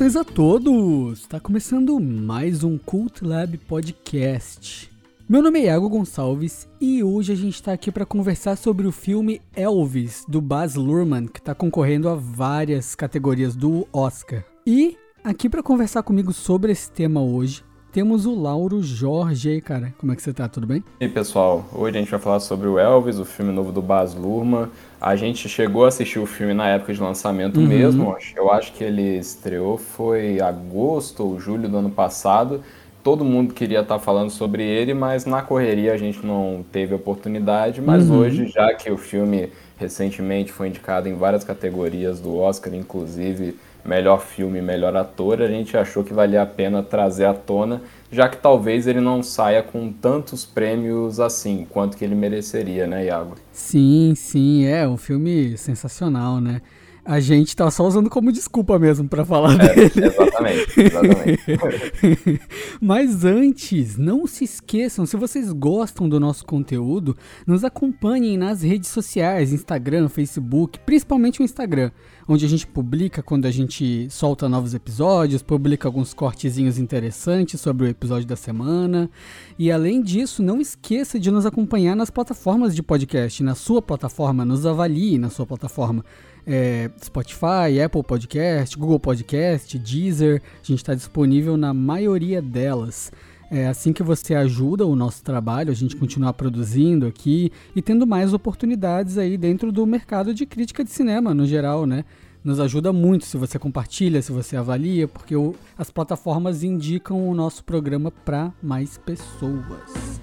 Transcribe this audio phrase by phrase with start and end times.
[0.00, 1.20] Saudações a todos!
[1.20, 4.90] Está começando mais um Cult Lab Podcast.
[5.28, 8.92] Meu nome é Iago Gonçalves e hoje a gente está aqui para conversar sobre o
[8.92, 14.42] filme Elvis do Baz Luhrmann, que está concorrendo a várias categorias do Oscar.
[14.66, 19.92] E aqui para conversar comigo sobre esse tema hoje temos o Lauro Jorge aí, cara.
[19.98, 20.48] Como é que você tá?
[20.48, 20.82] Tudo bem?
[21.00, 23.82] E aí, pessoal, hoje a gente vai falar sobre o Elvis, o filme novo do
[23.82, 24.68] Baz Luhrmann.
[25.00, 27.66] A gente chegou a assistir o filme na época de lançamento uhum.
[27.66, 28.16] mesmo.
[28.36, 32.62] Eu acho que ele estreou foi agosto ou julho do ano passado.
[33.02, 37.80] Todo mundo queria estar falando sobre ele, mas na correria a gente não teve oportunidade.
[37.80, 38.18] Mas uhum.
[38.18, 44.20] hoje, já que o filme recentemente foi indicado em várias categorias do Oscar, inclusive melhor
[44.20, 48.36] filme, melhor ator, a gente achou que valia a pena trazer à tona, já que
[48.36, 53.34] talvez ele não saia com tantos prêmios assim, quanto que ele mereceria, né, Iago?
[53.52, 56.60] Sim, sim, é um filme sensacional, né?
[57.04, 60.06] A gente tá só usando como desculpa mesmo para falar é, dele.
[60.06, 62.40] Exatamente, exatamente.
[62.80, 68.90] Mas antes, não se esqueçam, se vocês gostam do nosso conteúdo, nos acompanhem nas redes
[68.90, 71.90] sociais, Instagram, Facebook, principalmente o Instagram,
[72.32, 77.86] onde a gente publica quando a gente solta novos episódios, publica alguns cortezinhos interessantes sobre
[77.86, 79.10] o episódio da semana.
[79.58, 84.44] E além disso, não esqueça de nos acompanhar nas plataformas de podcast, na sua plataforma,
[84.44, 86.04] nos avalie na sua plataforma
[86.46, 90.40] é, Spotify, Apple Podcast, Google Podcast, Deezer.
[90.62, 93.10] A gente está disponível na maioria delas.
[93.50, 98.06] É assim que você ajuda o nosso trabalho, a gente continuar produzindo aqui e tendo
[98.06, 102.04] mais oportunidades aí dentro do mercado de crítica de cinema no geral, né?
[102.44, 107.34] Nos ajuda muito se você compartilha, se você avalia, porque o, as plataformas indicam o
[107.34, 110.20] nosso programa para mais pessoas.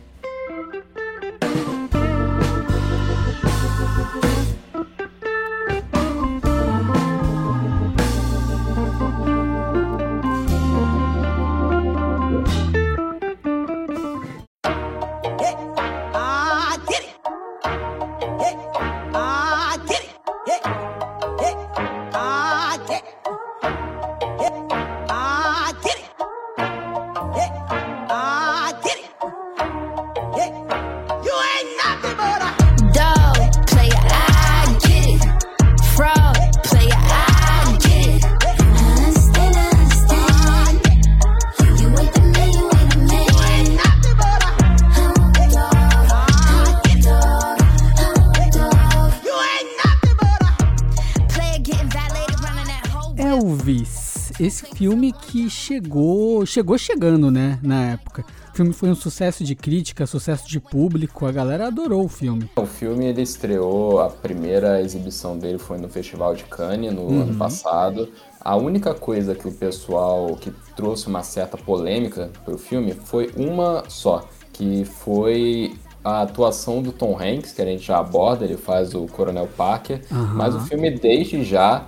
[54.57, 58.25] Esse filme que chegou, chegou chegando, né, na época.
[58.51, 62.49] O filme foi um sucesso de crítica, sucesso de público, a galera adorou o filme.
[62.55, 67.21] O filme ele estreou, a primeira exibição dele foi no Festival de Cannes no uhum.
[67.21, 68.09] ano passado.
[68.41, 73.29] A única coisa que o pessoal que trouxe uma certa polêmica para o filme foi
[73.35, 78.57] uma só, que foi a atuação do Tom Hanks, que a gente já aborda, ele
[78.57, 80.33] faz o Coronel Parker, uhum.
[80.33, 81.85] mas o filme desde já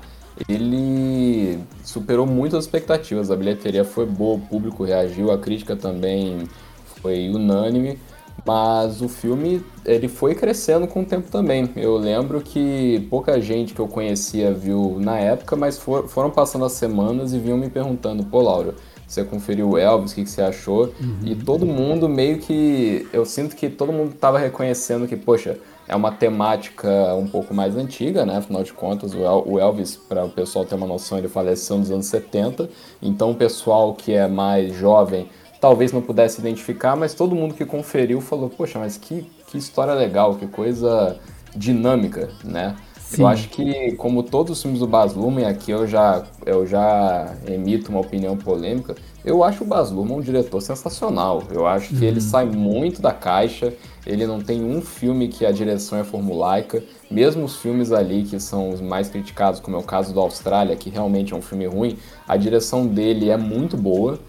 [0.47, 3.31] ele superou muitas expectativas.
[3.31, 6.47] A bilheteria foi boa, o público reagiu, a crítica também
[7.01, 7.99] foi unânime,
[8.45, 11.69] mas o filme ele foi crescendo com o tempo também.
[11.75, 16.65] Eu lembro que pouca gente que eu conhecia viu na época, mas for, foram passando
[16.65, 18.75] as semanas e vinham me perguntando: pô, Laura,
[19.07, 20.93] você conferiu o Elvis, o que, que você achou?
[21.01, 21.19] Uhum.
[21.25, 23.07] E todo mundo meio que.
[23.11, 25.57] Eu sinto que todo mundo estava reconhecendo que, poxa,
[25.89, 28.37] é uma temática um pouco mais antiga, né?
[28.37, 32.05] Afinal de contas, o Elvis, para o pessoal ter uma noção, ele faleceu nos anos
[32.05, 32.69] 70.
[33.01, 35.27] Então, o pessoal que é mais jovem
[35.59, 39.93] talvez não pudesse identificar, mas todo mundo que conferiu falou: Poxa, mas que, que história
[39.93, 41.17] legal, que coisa
[41.55, 42.75] dinâmica, né?
[42.99, 43.23] Sim.
[43.23, 47.33] Eu acho que, como todos os filmes do Baz Luhrmann, aqui eu já, eu já
[47.47, 51.41] emito uma opinião polêmica, eu acho o Baz Luhrmann um diretor sensacional.
[51.49, 52.03] Eu acho que uhum.
[52.03, 53.73] ele sai muito da caixa,
[54.05, 58.39] ele não tem um filme que a direção é formulaica, mesmo os filmes ali que
[58.39, 61.65] são os mais criticados, como é o caso do Austrália, que realmente é um filme
[61.65, 61.97] ruim,
[62.27, 64.19] a direção dele é muito boa.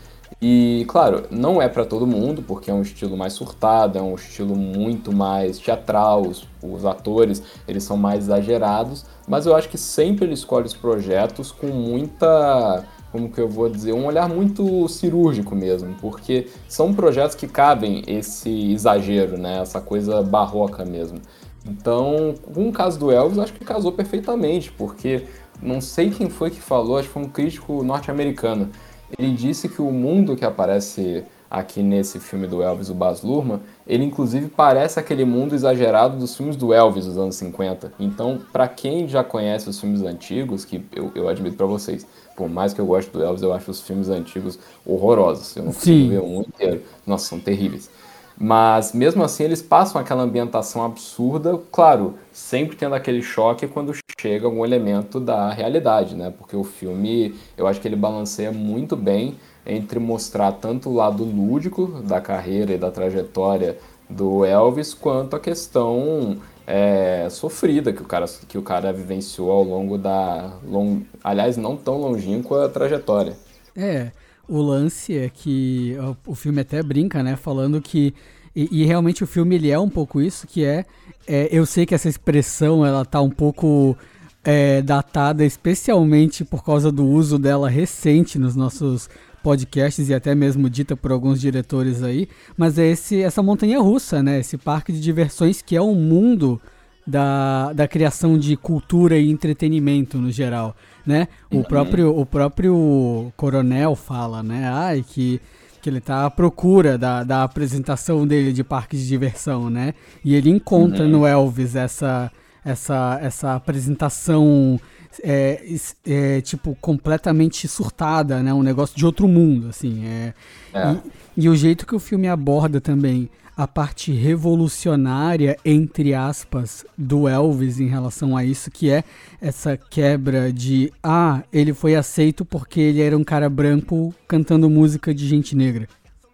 [0.40, 4.14] E, claro, não é para todo mundo, porque é um estilo mais surtado, é um
[4.14, 9.76] estilo muito mais teatral, os, os, atores, eles são mais exagerados, mas eu acho que
[9.76, 14.88] sempre ele escolhe os projetos com muita, como que eu vou dizer, um olhar muito
[14.88, 21.20] cirúrgico mesmo, porque são projetos que cabem esse exagero, né, essa coisa barroca mesmo.
[21.66, 25.24] Então, com o caso do Elvis, acho que casou perfeitamente, porque
[25.62, 28.70] não sei quem foi que falou, acho que foi um crítico norte-americano,
[29.18, 33.60] ele disse que o mundo que aparece aqui nesse filme do Elvis, o Baz Luhrmann,
[33.84, 37.92] ele inclusive parece aquele mundo exagerado dos filmes do Elvis dos anos 50.
[37.98, 42.06] Então, para quem já conhece os filmes antigos, que eu, eu admito para vocês,
[42.40, 45.54] por mais que eu goste do Elvis, eu acho os filmes antigos horrorosos.
[45.54, 46.80] Eu não consigo ver um inteiro.
[47.06, 47.90] Nossa, são terríveis.
[48.38, 54.46] Mas mesmo assim eles passam aquela ambientação absurda, claro, sempre tendo aquele choque quando chega
[54.46, 56.32] algum elemento da realidade, né?
[56.38, 59.36] Porque o filme, eu acho que ele balanceia muito bem
[59.66, 63.76] entre mostrar tanto o lado lúdico da carreira e da trajetória
[64.08, 66.38] do Elvis, quanto a questão
[66.70, 70.52] é, sofrida que o, cara, que o cara vivenciou ao longo da.
[70.64, 73.36] Long, aliás, não tão longínqua trajetória.
[73.76, 74.12] É,
[74.48, 77.34] o lance é que o filme até brinca, né?
[77.34, 78.14] Falando que.
[78.54, 80.84] E, e realmente o filme ele é um pouco isso, que é,
[81.26, 81.48] é.
[81.50, 83.96] Eu sei que essa expressão ela tá um pouco
[84.44, 89.10] é, datada, especialmente por causa do uso dela recente nos nossos
[89.42, 94.22] podcasts e até mesmo dita por alguns diretores aí, mas é esse, essa montanha russa,
[94.22, 94.40] né?
[94.40, 96.60] Esse parque de diversões que é um mundo
[97.06, 101.28] da, da criação de cultura e entretenimento no geral, né?
[101.50, 104.68] O próprio o próprio coronel fala, né?
[104.68, 105.40] Ai que
[105.82, 109.94] que ele tá à procura da, da apresentação dele de parque de diversão, né?
[110.22, 111.10] E ele encontra uhum.
[111.10, 112.30] no Elvis essa
[112.64, 114.78] essa essa apresentação
[115.22, 115.60] é,
[116.06, 118.54] é, tipo, completamente surtada, né?
[118.54, 120.04] Um negócio de outro mundo, assim.
[120.06, 120.34] É,
[120.72, 120.96] é.
[121.36, 127.28] E, e, o jeito que o filme aborda também a parte revolucionária, entre aspas, do
[127.28, 129.04] Elvis em relação a isso, que é
[129.40, 135.12] essa quebra de, ah, ele foi aceito porque ele era um cara branco cantando música
[135.12, 135.86] de gente negra,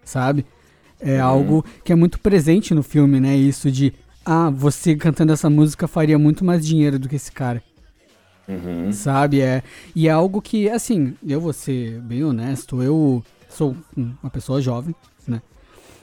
[0.04, 0.46] sabe?
[1.00, 1.28] É uhum.
[1.28, 3.34] algo que é muito presente no filme, né?
[3.36, 3.92] Isso de,
[4.24, 7.60] ah, você cantando essa música faria muito mais dinheiro do que esse cara.
[8.48, 8.92] Uhum.
[8.92, 9.40] Sabe?
[9.40, 9.62] É,
[9.94, 14.94] e é algo que, assim, eu vou ser bem honesto, eu sou uma pessoa jovem,
[15.26, 15.40] né?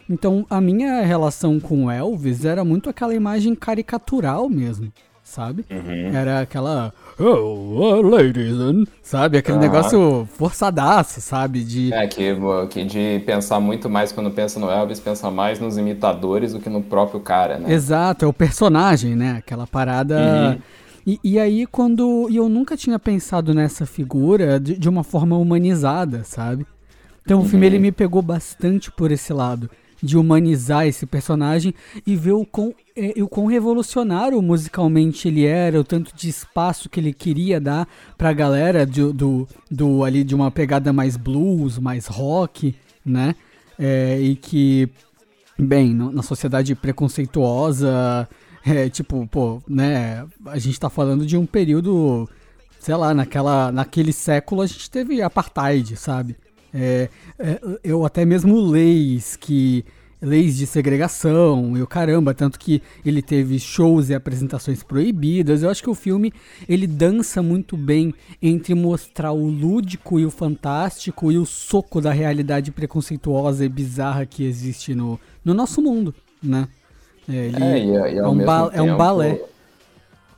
[0.10, 4.92] Então a minha relação com Elvis era muito aquela imagem caricatural mesmo,
[5.24, 5.64] sabe?
[5.70, 6.14] Uhum.
[6.14, 6.94] Era aquela.
[7.18, 8.84] Oh, uh, ladies, and...
[9.02, 9.38] sabe?
[9.38, 11.64] Aquele negócio forçadaço, sabe?
[11.64, 11.94] De...
[11.94, 12.36] É, que,
[12.70, 16.70] que de pensar muito mais quando pensa no Elvis, pensa mais nos imitadores do que
[16.70, 17.72] no próprio cara, né?
[17.72, 19.38] Exato, é o personagem, né?
[19.38, 20.18] Aquela parada.
[20.18, 22.28] Uhum e, e aí, quando.
[22.30, 26.66] E eu nunca tinha pensado nessa figura de, de uma forma humanizada, sabe?
[27.26, 27.84] Então o filme ele uhum.
[27.84, 29.70] me pegou bastante por esse lado,
[30.02, 31.74] de humanizar esse personagem
[32.06, 36.90] e ver o quão, é, o quão revolucionário musicalmente ele era, o tanto de espaço
[36.90, 41.80] que ele queria dar pra galera do, do, do ali de uma pegada mais blues,
[41.80, 42.76] mais rock,
[43.06, 43.36] né?
[43.80, 44.90] É, e que,
[45.58, 48.28] bem, no, na sociedade preconceituosa,
[48.66, 50.26] é, tipo, pô, né?
[50.46, 52.30] A gente tá falando de um período,
[52.80, 56.36] sei lá, naquela, naquele século a gente teve apartheid, sabe?
[56.74, 59.86] É, é, eu até mesmo leis que
[60.24, 65.62] leis de segregação e o caramba, tanto que ele teve shows e apresentações proibidas.
[65.62, 66.34] Eu acho que o filme
[66.68, 72.14] ele dança muito bem entre mostrar o lúdico e o fantástico e o soco da
[72.14, 76.70] realidade preconceituosa e bizarra que existe no, no nosso mundo, né?
[77.30, 79.42] É, ele é, e, e é, um, ba tempo, é um balé.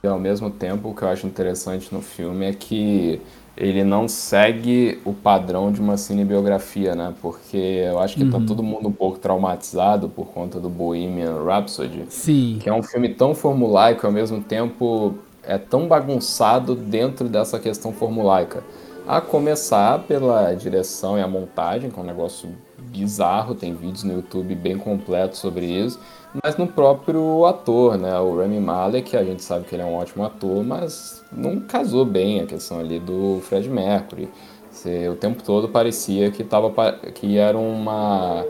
[0.03, 3.19] E ao mesmo tempo, o que eu acho interessante no filme é que
[3.57, 7.13] ele não segue o padrão de uma cinebiografia, né?
[7.21, 8.41] Porque eu acho que tá uhum.
[8.41, 12.05] tá todo mundo um pouco traumatizado por conta do Bohemian Rhapsody.
[12.09, 12.57] Sim.
[12.59, 17.93] Que é um filme tão formulaico, ao mesmo tempo é tão bagunçado dentro dessa questão
[17.93, 18.63] formulaica.
[19.07, 24.13] A começar pela direção e a montagem, que é um negócio bizarro, tem vídeos no
[24.13, 25.99] YouTube bem completos sobre isso
[26.43, 28.17] mas no próprio ator, né?
[28.19, 32.05] O Rami Malek, a gente sabe que ele é um ótimo ator, mas não casou
[32.05, 34.29] bem a questão ali do Fred Mercury.
[34.69, 36.71] Você, o tempo todo parecia que, tava,
[37.13, 38.45] que era uma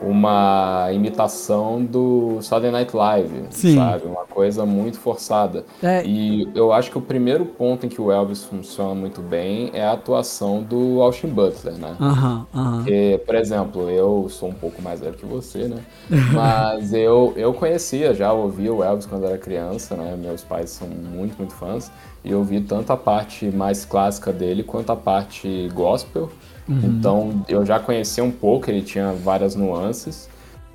[0.00, 3.76] uma imitação do Saturday Night Live, Sim.
[3.76, 4.06] sabe?
[4.06, 5.64] Uma coisa muito forçada.
[5.82, 6.02] É.
[6.04, 9.84] E eu acho que o primeiro ponto em que o Elvis funciona muito bem é
[9.84, 11.96] a atuação do Austin Butler, né?
[12.00, 12.84] Aham, uh aham.
[12.86, 15.84] -huh, por exemplo, eu sou um pouco mais velho que você, né?
[16.32, 20.16] Mas eu, eu conhecia, já ouvia o Elvis quando era criança, né?
[20.16, 21.90] Meus pais são muito, muito fãs.
[22.24, 26.30] E eu vi tanto a parte mais clássica dele quanto a parte gospel.
[26.68, 26.80] Uhum.
[26.84, 30.28] Então eu já conhecia um pouco, ele tinha várias nuances.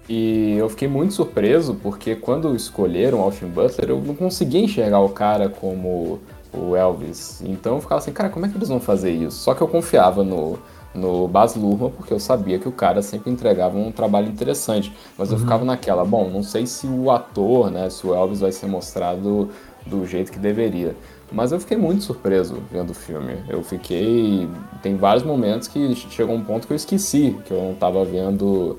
[0.07, 5.09] E eu fiquei muito surpreso porque quando escolheram Austin Butler, eu não conseguia enxergar o
[5.09, 6.19] cara como
[6.53, 7.41] o Elvis.
[7.43, 9.37] Então eu ficava assim, cara, como é que eles vão fazer isso?
[9.37, 10.59] Só que eu confiava no,
[10.93, 14.93] no Baz Luhrmann, porque eu sabia que o cara sempre entregava um trabalho interessante.
[15.17, 15.35] Mas uhum.
[15.35, 18.67] eu ficava naquela, bom, não sei se o ator, né, se o Elvis vai ser
[18.67, 19.49] mostrado
[19.85, 20.95] do jeito que deveria.
[21.31, 23.35] Mas eu fiquei muito surpreso vendo o filme.
[23.49, 24.47] Eu fiquei.
[24.81, 28.77] Tem vários momentos que chegou um ponto que eu esqueci que eu não estava vendo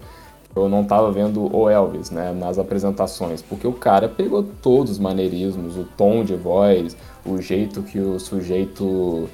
[0.56, 4.98] eu não tava vendo o Elvis, né, nas apresentações, porque o cara pegou todos os
[4.98, 9.28] maneirismos, o tom de voz, o jeito que o sujeito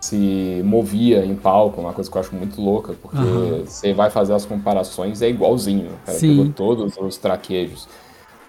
[0.00, 3.64] se movia em palco, uma coisa que eu acho muito louca, porque uhum.
[3.66, 6.36] você vai fazer as comparações é igualzinho, o cara Sim.
[6.36, 7.86] pegou todos os traquejos.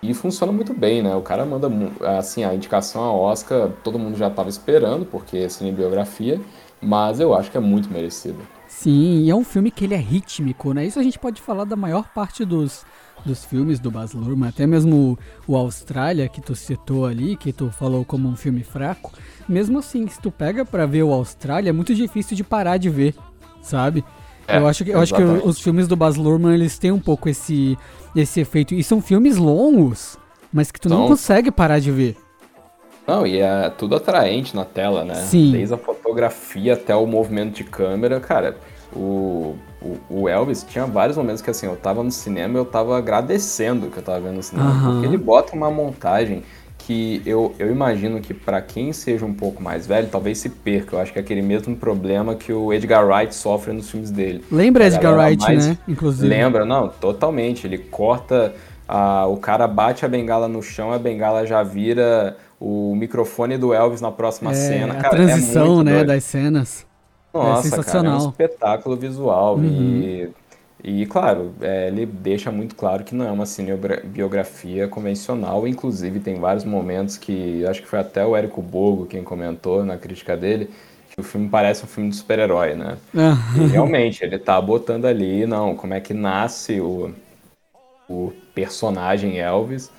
[0.04, 1.16] E funciona muito bem, né?
[1.16, 1.72] O cara manda,
[2.18, 6.42] assim, a indicação a Oscar, todo mundo já estava esperando, porque é cinebiografia,
[6.82, 8.40] mas eu acho que é muito merecido.
[8.68, 10.86] Sim, e é um filme que ele é rítmico, né?
[10.86, 12.86] Isso a gente pode falar da maior parte dos,
[13.26, 15.18] dos filmes do Baz Luhrmann, até mesmo
[15.48, 19.10] o, o Austrália, que tu citou ali, que tu falou como um filme fraco.
[19.48, 22.90] Mesmo assim, se tu pega para ver o Austrália, é muito difícil de parar de
[22.90, 23.16] ver,
[23.62, 24.04] sabe?
[24.48, 27.00] É, eu acho que, eu acho que os filmes do Baz Luhrmann, eles têm um
[27.00, 27.78] pouco esse,
[28.16, 28.74] esse efeito.
[28.74, 30.18] E são filmes longos,
[30.52, 32.18] mas que tu não consegue parar de ver.
[33.06, 35.16] Não, e é tudo atraente na tela, né?
[35.16, 35.52] Sim.
[35.52, 38.20] Desde a fotografia até o movimento de câmera.
[38.20, 38.58] Cara,
[38.96, 42.66] o, o, o, Elvis tinha vários momentos que assim, eu tava no cinema e eu
[42.66, 44.72] tava agradecendo que eu tava vendo no cinema.
[44.72, 44.94] Uhum.
[44.94, 46.44] Porque ele bota uma montagem
[46.86, 50.96] que eu, eu imagino que para quem seja um pouco mais velho, talvez se perca.
[50.96, 54.44] Eu acho que é aquele mesmo problema que o Edgar Wright sofre nos filmes dele.
[54.52, 55.68] Lembra Edgar Wright, mais...
[55.68, 55.78] né?
[55.88, 56.28] Inclusive.
[56.28, 57.66] Lembra, não, totalmente.
[57.66, 58.54] Ele corta.
[58.86, 63.74] A, o cara bate a bengala no chão, a bengala já vira o microfone do
[63.74, 64.96] Elvis na próxima é, cena.
[64.96, 66.08] Cara, a é transição, é né, doido.
[66.08, 66.86] das cenas.
[67.34, 68.12] Nossa, é sensacional.
[68.12, 69.56] Cara, é um espetáculo visual.
[69.56, 69.64] Uhum.
[69.64, 70.30] E
[70.84, 76.36] e, claro, é, ele deixa muito claro que não é uma cinebiografia convencional, inclusive tem
[76.40, 80.70] vários momentos que, acho que foi até o Érico Bogo quem comentou na crítica dele,
[81.10, 82.98] que o filme parece um filme de super-herói, né?
[83.56, 87.14] e realmente, ele tá botando ali, não, como é que nasce o,
[88.10, 89.90] o personagem Elvis,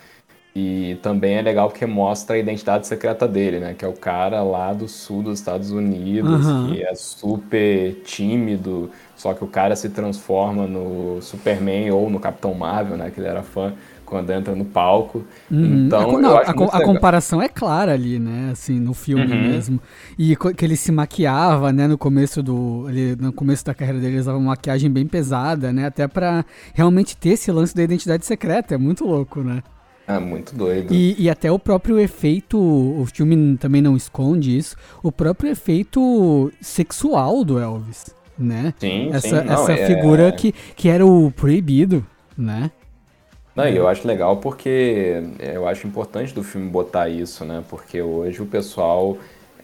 [0.57, 3.75] e também é legal porque mostra a identidade secreta dele, né?
[3.77, 6.69] Que é o cara lá do sul dos Estados Unidos, uhum.
[6.69, 12.55] que é super tímido, só que o cara se transforma no Superman ou no Capitão
[12.55, 13.11] Marvel, né?
[13.11, 13.73] Que ele era fã
[14.07, 15.25] quando entra no palco.
[15.51, 15.87] Uhum.
[15.87, 18.51] Então, a, não, a, a comparação é clara ali, né?
[18.53, 19.43] Assim, no filme uhum.
[19.43, 19.81] mesmo.
[20.17, 21.89] E que ele se maquiava, né?
[21.89, 25.73] No começo do, ele, no começo da carreira dele, ele usava uma maquiagem bem pesada,
[25.73, 25.87] né?
[25.87, 28.77] Até para realmente ter esse lance da identidade secreta.
[28.77, 29.61] É muito louco, né?
[30.07, 30.93] É muito doido.
[30.93, 36.53] E, e, até o próprio efeito, o filme também não esconde isso, o próprio efeito
[36.61, 38.75] sexual do Elvis, né?
[38.79, 39.35] Sim, essa, sim.
[39.47, 39.87] Não, essa é...
[39.87, 42.05] figura que, que era o proibido,
[42.37, 42.71] né?
[43.57, 47.63] Não, e eu acho legal porque eu acho importante do filme botar isso, né?
[47.69, 49.17] Porque hoje o pessoal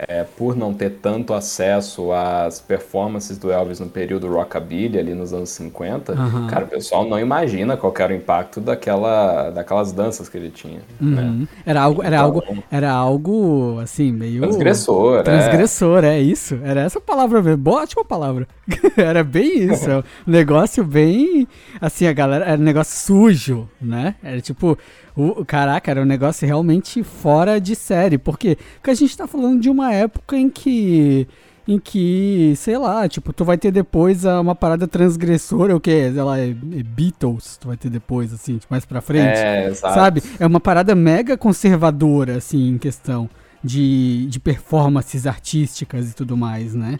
[0.08, 5.32] é, por não ter tanto acesso às performances do Elvis no período rockabilly, ali nos
[5.32, 6.46] anos 50, uhum.
[6.46, 10.80] cara, o pessoal não imagina qual era o impacto daquela, daquelas danças que ele tinha.
[11.00, 11.10] Uhum.
[11.10, 11.48] Né?
[11.66, 14.40] Era, algo, era, então, algo, era algo, assim, meio...
[14.40, 15.22] Transgressor, é.
[15.22, 16.58] Transgressor, é, é isso.
[16.64, 17.58] Era essa palavra mesmo.
[17.58, 18.48] Boa, ótima palavra.
[18.96, 19.90] era bem isso.
[19.90, 21.46] um negócio bem...
[21.78, 22.46] Assim, a galera...
[22.46, 24.14] Era um negócio sujo, né?
[24.22, 24.78] Era tipo...
[25.20, 28.16] O, caraca, era um negócio realmente fora de série.
[28.16, 28.56] Por quê?
[28.74, 31.28] Porque a gente tá falando de uma época em que.
[31.68, 36.10] Em que, sei lá, tipo, tu vai ter depois uma parada transgressora, o que?
[36.10, 39.38] Sei lá, é, é Beatles, tu vai ter depois, assim, mais pra frente.
[39.38, 39.94] É, exato.
[39.94, 40.22] Sabe?
[40.40, 43.30] É uma parada mega conservadora, assim, em questão
[43.62, 46.98] de, de performances artísticas e tudo mais, né?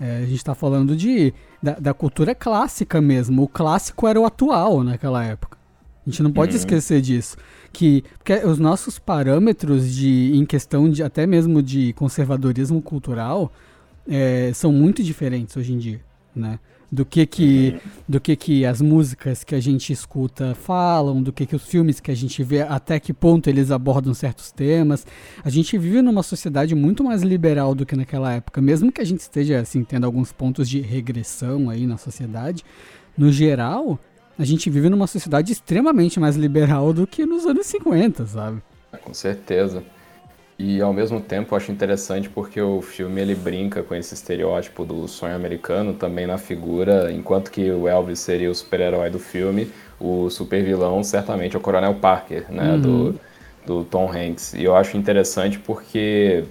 [0.00, 3.42] É, a gente tá falando de, da, da cultura clássica mesmo.
[3.42, 5.57] O clássico era o atual naquela época.
[6.08, 6.58] A gente não pode uhum.
[6.58, 7.36] esquecer disso.
[7.70, 8.02] Que
[8.46, 13.52] os nossos parâmetros de, em questão de até mesmo de conservadorismo cultural
[14.08, 16.00] é, são muito diferentes hoje em dia,
[16.34, 16.58] né?
[16.90, 17.90] Do que que, uhum.
[18.08, 22.00] do que que as músicas que a gente escuta falam, do que que os filmes
[22.00, 25.06] que a gente vê, até que ponto eles abordam certos temas.
[25.44, 29.04] A gente vive numa sociedade muito mais liberal do que naquela época, mesmo que a
[29.04, 32.64] gente esteja assim tendo alguns pontos de regressão aí na sociedade.
[33.18, 33.98] No geral,
[34.38, 38.62] a gente vive numa sociedade extremamente mais liberal do que nos anos 50, sabe?
[39.02, 39.82] Com certeza.
[40.58, 44.84] E ao mesmo tempo eu acho interessante porque o filme ele brinca com esse estereótipo
[44.84, 49.70] do sonho americano também na figura, enquanto que o Elvis seria o super-herói do filme,
[50.00, 52.80] o super vilão certamente é o Coronel Parker, né, uhum.
[52.80, 53.20] do,
[53.66, 54.54] do Tom Hanks.
[54.54, 56.44] E eu acho interessante porque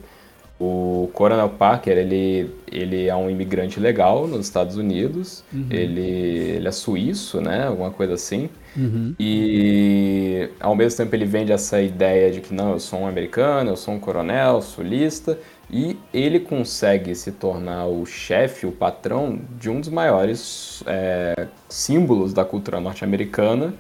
[0.60, 5.68] o Coronel Parker, ele, ele é um imigrante legal nos Estados Unidos, uhum.
[5.70, 9.14] ele, ele é suíço, né, alguma coisa assim, uhum.
[9.20, 13.70] e ao mesmo tempo ele vende essa ideia de que não, eu sou um americano,
[13.70, 15.38] eu sou um coronel, sulista,
[15.70, 22.34] e ele consegue se tornar o chefe, o patrão de um dos maiores é, símbolos
[22.34, 23.74] da cultura norte-americana,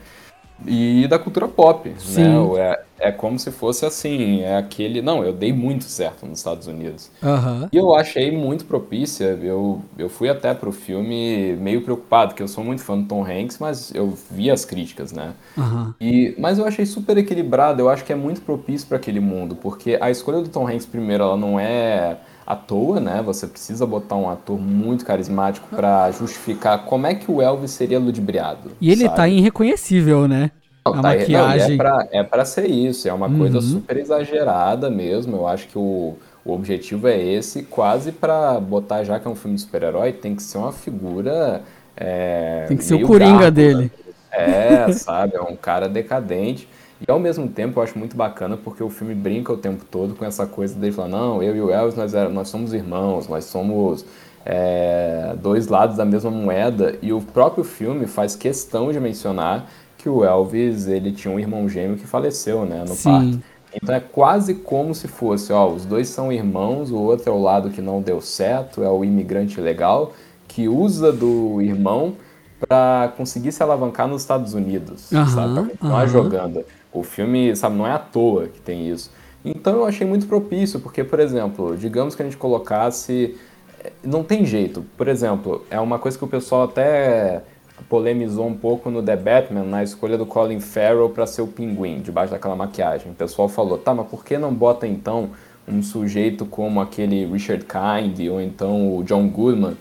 [0.65, 2.23] e da cultura pop, Sim.
[2.23, 2.77] né?
[2.99, 5.01] É, é como se fosse assim, é aquele...
[5.01, 7.11] Não, eu dei muito certo nos Estados Unidos.
[7.21, 7.69] Aham.
[7.71, 12.47] E eu achei muito propícia, eu, eu fui até pro filme meio preocupado, que eu
[12.47, 15.33] sou muito fã do Tom Hanks, mas eu vi as críticas, né?
[15.57, 15.93] Aham.
[16.01, 19.55] E, mas eu achei super equilibrado, eu acho que é muito propício para aquele mundo,
[19.55, 23.21] porque a escolha do Tom Hanks primeiro, ela não é à toa, né?
[23.23, 27.99] Você precisa botar um ator muito carismático para justificar como é que o Elvis seria
[27.99, 28.71] ludibriado.
[28.81, 29.15] E ele sabe?
[29.17, 30.51] tá irreconhecível, né?
[30.85, 31.73] Não, a tá- não, e maquiagem.
[31.73, 33.61] é, pra, é pra ser isso, é uma coisa Uhum.
[33.61, 35.35] super exagerada mesmo.
[35.35, 39.35] Eu acho que o, o objetivo é esse, quase pra botar, já que é um
[39.35, 41.61] filme de super-herói, tem que ser uma figura.
[41.95, 43.83] é, Tem que ser o Coringa garbo, dele.
[43.83, 43.91] né?
[44.31, 45.35] É, sabe?
[45.35, 46.67] É um cara decadente.
[46.99, 50.15] E ao mesmo tempo eu acho muito bacana porque o filme brinca o tempo todo
[50.15, 53.27] com essa coisa dele falar, não, eu e o Elvis, nós, era- nós somos irmãos,
[53.27, 54.03] nós somos
[54.45, 56.97] é, dois lados da mesma moeda.
[57.01, 61.67] E o próprio filme faz questão de mencionar que o Elvis, ele tinha um irmão
[61.69, 63.03] gêmeo que faleceu, né, no Sim.
[63.03, 63.39] parto.
[63.73, 67.39] Então é quase como se fosse, ó, os dois são irmãos, o outro é o
[67.41, 70.13] lado que não deu certo, é o imigrante legal,
[70.47, 72.13] que usa do irmão
[72.59, 75.53] para conseguir se alavancar nos Estados Unidos, Aham, sabe?
[75.53, 76.07] Pra continuar aham.
[76.07, 76.65] jogando.
[76.91, 79.11] O filme, sabe, não é à toa que tem isso.
[79.45, 83.37] Então eu achei muito propício, porque, por exemplo, digamos que a gente colocasse.
[83.83, 84.83] eh, Não tem jeito.
[84.97, 87.43] Por exemplo, é uma coisa que o pessoal até
[87.89, 92.01] polemizou um pouco no The Batman, na escolha do Colin Farrell para ser o pinguim,
[92.01, 93.11] debaixo daquela maquiagem.
[93.11, 95.31] O pessoal falou, tá, mas por que não bota então
[95.67, 99.77] um sujeito como aquele Richard Kind ou então o John Goodman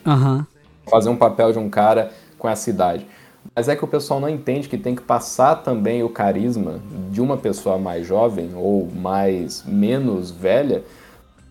[0.91, 3.07] fazer um papel de um cara com essa idade.
[3.55, 7.21] Mas é que o pessoal não entende que tem que passar também o carisma de
[7.21, 10.83] uma pessoa mais jovem ou mais menos velha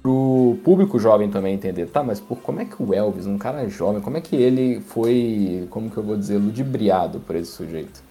[0.01, 1.87] pro público jovem também entender.
[1.87, 4.81] Tá, mas por como é que o Elvis, um cara jovem, como é que ele
[4.81, 8.03] foi, como que eu vou dizer, ludibriado por esse sujeito?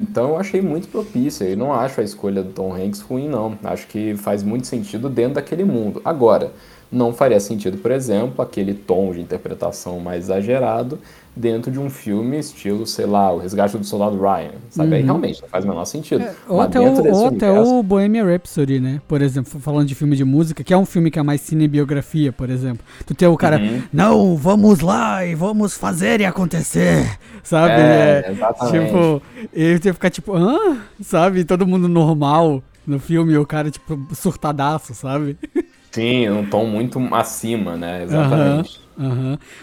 [0.00, 3.56] Então eu achei muito propícia e não acho a escolha do Tom Hanks ruim, não.
[3.62, 6.02] Acho que faz muito sentido dentro daquele mundo.
[6.04, 6.52] Agora,
[6.92, 10.98] não faria sentido, por exemplo, aquele tom de interpretação mais exagerado
[11.34, 14.50] dentro de um filme estilo, sei lá, O Resgate do Soldado Ryan.
[14.68, 14.96] Sabe?
[14.96, 16.22] Aí realmente não faz o menor sentido.
[16.22, 19.00] É, ou até, o, ou até universo- o Bohemian Rhapsody, né?
[19.08, 22.30] Por exemplo, falando de filme de música, que é um filme que é mais cinebiografia,
[22.30, 22.84] por exemplo.
[23.06, 23.82] Tu tem o cara, Uhum.
[23.90, 27.72] não, vamos lá e vamos fazer e acontecer, sabe?
[27.72, 28.84] É, É, exatamente.
[28.86, 29.22] tipo,
[29.54, 30.76] ele tem que ficar tipo, hã?
[31.00, 31.44] Sabe?
[31.44, 35.38] Todo mundo normal no filme e o cara, tipo, surtadaço, sabe?
[35.92, 38.02] Sim, um tom muito acima, né?
[38.04, 38.80] Exatamente.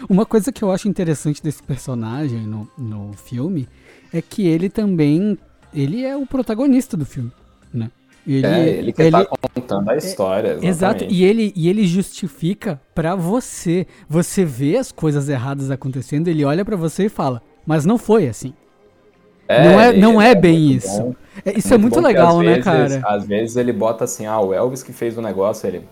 [0.08, 3.68] Uma coisa que eu acho interessante desse personagem no, no filme
[4.12, 5.36] é que ele também.
[5.74, 7.30] Ele é o protagonista do filme,
[7.72, 7.90] né?
[8.26, 10.58] Ele, É, ele que tá contando a história.
[10.60, 10.66] Exatamente.
[10.66, 13.86] Exato, e ele, e ele justifica pra você.
[14.08, 18.28] Você vê as coisas erradas acontecendo, ele olha pra você e fala, mas não foi
[18.28, 18.52] assim.
[19.48, 21.00] não é, não é, bem muito isso.
[21.02, 21.14] bom.
[21.44, 23.02] É, isso é muito bom que legal, né, vezes- cara?
[23.04, 25.82] Às vezes ele bota assim, ah, o Elvis que fez o negócio, ele.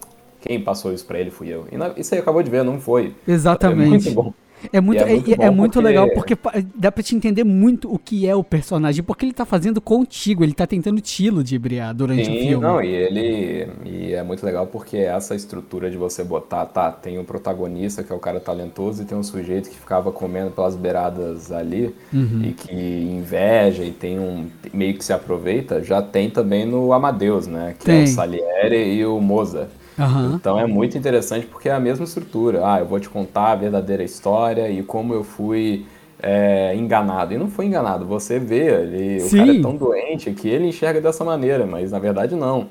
[0.41, 1.67] Quem passou isso pra ele fui eu.
[1.71, 3.15] E isso aí acabou de ver, não foi.
[3.27, 3.87] Exatamente.
[3.87, 4.33] É muito bom.
[4.73, 6.37] É muito, é é, muito é muito porque- legal porque
[6.75, 10.43] dá pra te entender muito o que é o personagem, porque ele tá fazendo contigo,
[10.43, 12.65] ele tá tentando te ludibriar durante o Sim, filme.
[12.67, 13.69] não, e ele.
[13.85, 18.13] E é muito legal porque essa estrutura de você botar, tá, tem o protagonista, que
[18.13, 22.43] é o cara talentoso, e tem um sujeito que ficava comendo pelas beiradas ali, Uhum.
[22.47, 24.47] e que inveja e tem um.
[24.75, 27.77] meio que se aproveita, já tem também no Amadeus, né?
[27.79, 28.05] Que é Tem.
[28.05, 29.69] o Salieri e o Mozart.
[29.99, 30.37] Aham.
[30.37, 32.61] Então é muito interessante porque é a mesma estrutura.
[32.65, 35.87] Ah, eu vou te contar a verdadeira história e como eu fui
[36.23, 37.35] é, enganado.
[37.35, 41.01] E não foi enganado, você vê, ele, o cara é tão doente que ele enxerga
[41.01, 42.69] dessa maneira, mas na verdade não.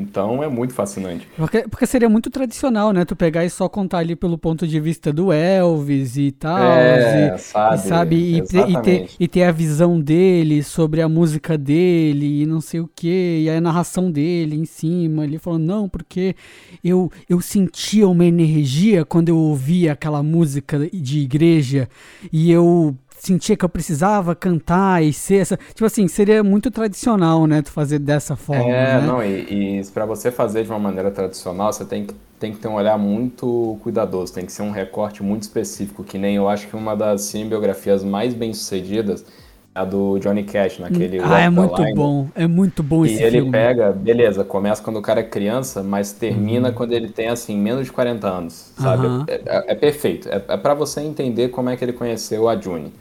[0.00, 1.28] Então é muito fascinante.
[1.36, 3.04] Porque, porque seria muito tradicional, né?
[3.04, 6.58] Tu pegar e só contar ali pelo ponto de vista do Elvis e tal.
[6.58, 8.16] É, e, sabe, e, sabe?
[8.36, 12.60] E, ter- e ter, e ter a visão dele sobre a música dele e não
[12.60, 13.42] sei o que.
[13.44, 15.24] E a narração dele em cima.
[15.24, 16.34] Ele falando, não, porque
[16.82, 21.88] eu, eu sentia uma energia quando eu ouvia aquela música de igreja
[22.32, 25.56] e eu sentia que eu precisava cantar e ser essa.
[25.56, 27.62] Tipo assim, seria muito tradicional, né?
[27.62, 28.92] Tu fazer dessa forma.
[28.92, 29.00] É, né?
[29.00, 32.58] não, e, e para você fazer de uma maneira tradicional, você tem que, tem que
[32.58, 36.48] ter um olhar muito cuidadoso, tem que ser um recorte muito específico, que nem eu
[36.48, 39.24] acho que uma das cinebiografias mais bem sucedidas
[39.72, 41.86] é a do Johnny Cash, naquele Ah, é muito Line.
[41.86, 42.30] bom.
[42.34, 43.50] É muito bom E esse ele filme.
[43.50, 46.74] pega, beleza, começa quando o cara é criança, mas termina Uhum.
[46.74, 49.06] quando ele tem, assim, menos de 40 anos, sabe?
[49.26, 50.28] É, é- é perfeito.
[50.28, 52.92] É, é para você entender como é que ele conheceu a June.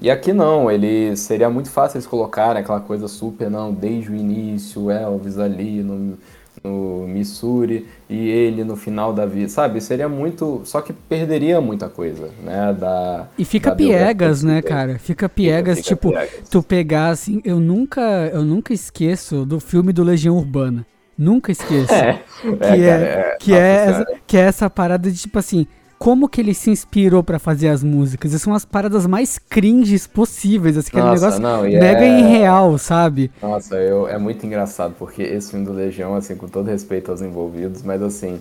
[0.00, 4.14] E aqui não, ele seria muito fácil eles colocarem aquela coisa super, não, desde o
[4.14, 6.18] início, Elvis ali no,
[6.62, 9.80] no Missouri e ele no final da vida, sabe?
[9.80, 14.98] Seria muito, só que perderia muita coisa, né, da E fica da piegas, né, cara?
[14.98, 16.48] Fica piegas, fica tipo, piegas.
[16.50, 18.00] tu pegar assim, eu nunca,
[18.32, 20.86] eu nunca esqueço do filme do Legião Urbana.
[21.16, 21.94] Nunca esqueço.
[21.94, 24.20] É, que cara, é, que, nossa é essa, senhora.
[24.26, 25.66] que é essa parada de tipo assim,
[26.04, 28.32] como que ele se inspirou pra fazer as músicas?
[28.32, 32.10] Essas são as paradas mais cringes possíveis, assim, aquele Nossa, negócio não, e mega é-
[32.20, 33.30] irreal, sabe?
[33.40, 37.22] Nossa, eu, é muito engraçado, porque esse filme do Legião, assim, com todo respeito aos
[37.22, 38.38] envolvidos, mas assim,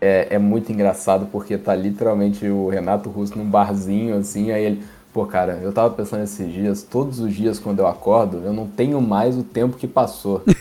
[0.00, 4.84] é, é muito engraçado porque tá literalmente o Renato Russo num barzinho, assim, aí ele.
[5.12, 8.66] Pô, cara, eu tava pensando esses dias, todos os dias quando eu acordo, eu não
[8.66, 10.42] tenho mais o tempo que passou.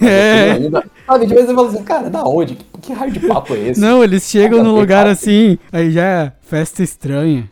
[0.56, 2.56] Ainda- Sabe, de vez em quando assim, cara, da onde?
[2.56, 3.80] Que, que raio de papo é esse?
[3.80, 5.12] Não, eles chegam Nada a num lugar cara.
[5.12, 7.50] assim, aí já é festa estranha.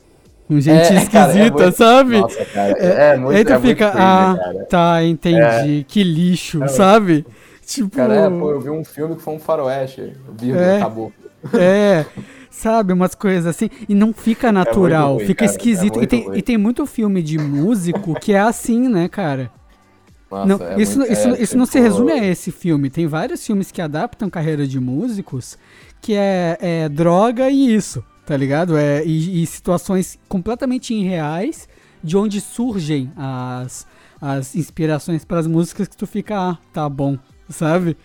[0.47, 2.19] Com gente É, cara, é esquisita, muito- sabe?
[2.19, 4.65] Nossa, cara, é, é muito, aí tu é fica, cringe, ah, cara.
[4.69, 7.25] tá, entendi, que lixo, sabe?
[7.65, 10.77] Tipo, Cara, é, pô, eu vi um filme que foi um faroeste, vírgula, É.
[10.77, 11.13] acabou.
[11.53, 12.03] É,
[12.49, 13.69] sabe, umas coisas assim.
[13.87, 15.95] E não fica natural, ruim, fica cara, é esquisito.
[15.95, 16.37] e, muito tem, ruim.
[16.37, 19.51] e tem muito filme de músico que é assim, né, cara?
[20.31, 22.89] Nossa, não, é isso, muito- isso, é, isso não se tipo, resume a esse filme.
[22.89, 25.57] Tem vários filmes que adaptam carreira de músicos
[26.01, 28.77] que é, é droga e isso, tá ligado?
[28.77, 31.67] É, e, e situações completamente irreais
[32.03, 33.85] de onde surgem as,
[34.21, 37.17] as inspirações para as músicas que tu fica, ah, tá bom,
[37.49, 37.97] sabe?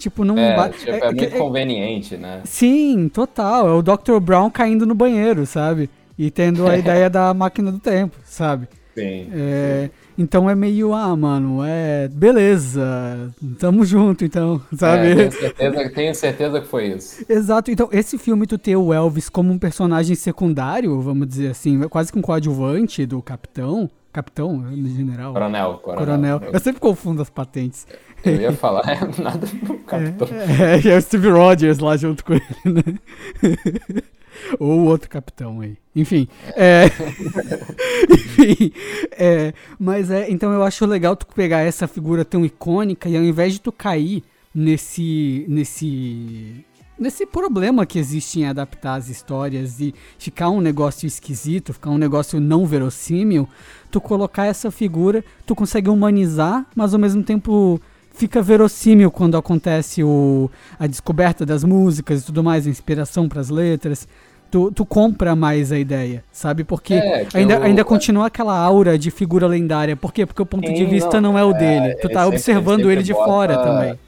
[0.00, 2.40] Tipo, não É, tipo, é- é, muito é- conveniente, né?
[2.44, 3.68] Sim, total.
[3.68, 4.18] É o Dr.
[4.18, 5.90] Brown caindo no banheiro, sabe?
[6.18, 8.66] E tendo a ideia da máquina do tempo, sabe?
[8.94, 9.28] Sim.
[9.30, 12.08] É, então é meio, ah, mano, é.
[12.08, 15.10] Beleza, tamo junto, então, sabe?
[15.10, 17.22] É, tenho, certeza, tenho certeza que foi isso.
[17.28, 21.78] Exato, então esse filme tu ter o Elvis como um personagem secundário, vamos dizer assim,
[21.88, 23.90] quase que um coadjuvante do capitão.
[24.12, 25.32] Capitão, no general.
[25.32, 26.38] Coronel, coronel.
[26.38, 26.52] Coronel.
[26.52, 27.86] Eu, sempre confundo as patentes.
[28.24, 30.28] eu ia falar, é, nada do capitão.
[30.28, 32.82] É, é o Steve Rogers lá junto com ele, né?
[34.58, 35.76] Ou o outro capitão aí.
[35.94, 36.28] Enfim.
[36.56, 36.86] É...
[38.10, 38.72] Enfim.
[39.12, 39.52] É...
[39.78, 40.30] Mas é.
[40.30, 43.72] Então eu acho legal tu pegar essa figura tão icônica e ao invés de tu
[43.72, 44.22] cair
[44.54, 45.44] nesse.
[45.48, 46.64] nesse.
[46.98, 51.96] Nesse problema que existe em adaptar as histórias e ficar um negócio esquisito, ficar um
[51.96, 53.48] negócio não verossímil,
[53.90, 57.80] tu colocar essa figura, tu consegue humanizar, mas ao mesmo tempo
[58.12, 63.40] fica verossímil quando acontece o, a descoberta das músicas e tudo mais, a inspiração para
[63.40, 64.06] as letras.
[64.50, 66.64] Tu, tu compra mais a ideia, sabe?
[66.64, 69.94] Porque É, ainda, eu- ainda continua aquela aura de figura lendária.
[69.96, 70.26] Por quê?
[70.26, 71.94] Porque o ponto de Sim, vista não, não, é o é, dele.
[71.94, 73.98] Tu ele tá sempre- observando ele ele de bota- fora também.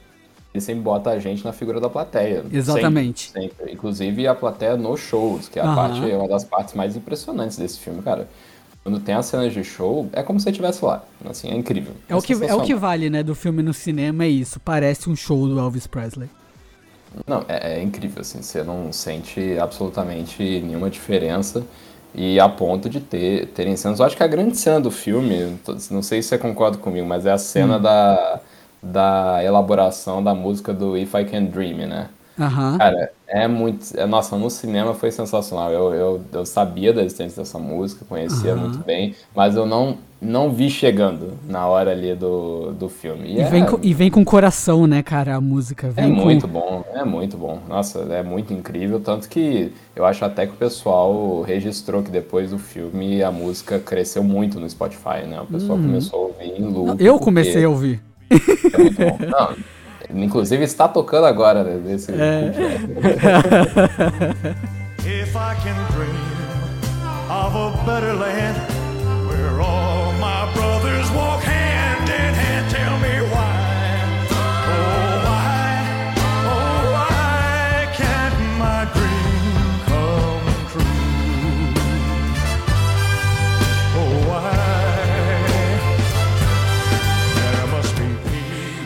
[0.53, 2.45] Ele sempre bota a gente na figura da plateia.
[2.53, 3.31] Exatamente.
[3.31, 3.73] Sempre, sempre.
[3.73, 7.57] Inclusive a plateia nos shows, que é a parte, é uma das partes mais impressionantes
[7.57, 8.29] desse filme, cara.
[8.83, 11.05] Quando tem as cenas de show, é como se você estivesse lá.
[11.25, 11.95] Assim, é incrível.
[12.09, 14.61] É o, que, é o que vale, né, do filme no cinema, é isso.
[14.61, 16.31] Parece um show do Elvis Presley.
[17.27, 21.67] Não, é, é incrível, assim, você não sente absolutamente nenhuma diferença.
[22.15, 23.99] E a ponto de ter, terem cenas.
[23.99, 25.59] Eu acho que a grande cena do filme,
[25.91, 27.81] não sei se você concorda comigo, mas é a cena Hum.
[27.81, 28.41] da,
[28.83, 32.11] da elaboração da música do If I Can Dream, né?
[32.39, 32.79] Aham.
[32.79, 33.99] Cara, é muito.
[33.99, 35.73] é- nossa, no cinema foi sensacional.
[35.73, 38.61] Eu, eu, eu sabia da existência dessa música, conhecia Aham.
[38.61, 43.33] muito bem, mas eu não, não vi chegando na hora ali do, do filme.
[43.33, 45.87] E, é, vem com, e vem com coração, né, cara, a música.
[45.87, 46.21] é Vem com...
[46.23, 47.59] muito bom, é muito bom.
[47.67, 49.01] Nossa, é muito incrível.
[49.01, 53.79] Tanto que eu acho até que o pessoal registrou que depois do filme a música
[53.79, 55.41] cresceu muito no Spotify, né?
[55.41, 56.91] O pessoal começou a ouvir em loop.
[56.91, 56.97] Uhum.
[57.01, 58.01] Eu porque comecei a ouvir.
[58.31, 59.19] É muito bom.
[59.27, 59.57] Não,
[60.15, 61.79] inclusive está tocando agora, né?
[61.79, 62.53] Desse É.
[65.05, 66.15] If I can dream
[67.29, 68.57] of a better land
[69.27, 71.43] where all my brothers walk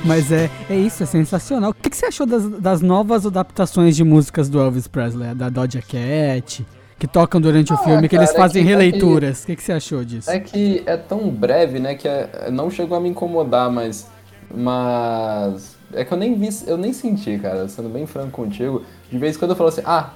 [0.07, 1.71] Mas é, é isso, é sensacional.
[1.71, 5.35] O que, que você achou das, das novas adaptações de músicas do Elvis Presley?
[5.35, 6.65] Da Doja Cat,
[6.99, 9.43] que tocam durante o Ah, filme, que eles cara, é fazem é que- releituras.
[9.43, 10.31] O que, que você achou disso?
[10.31, 14.07] É que é tão breve, né, que é- não chegou a me incomodar, mas.
[14.55, 15.77] Mas.
[15.93, 18.83] É que eu nem vi, eu nem senti, cara, sendo bem franco contigo.
[19.11, 20.11] De vez em quando eu falo assim, ah,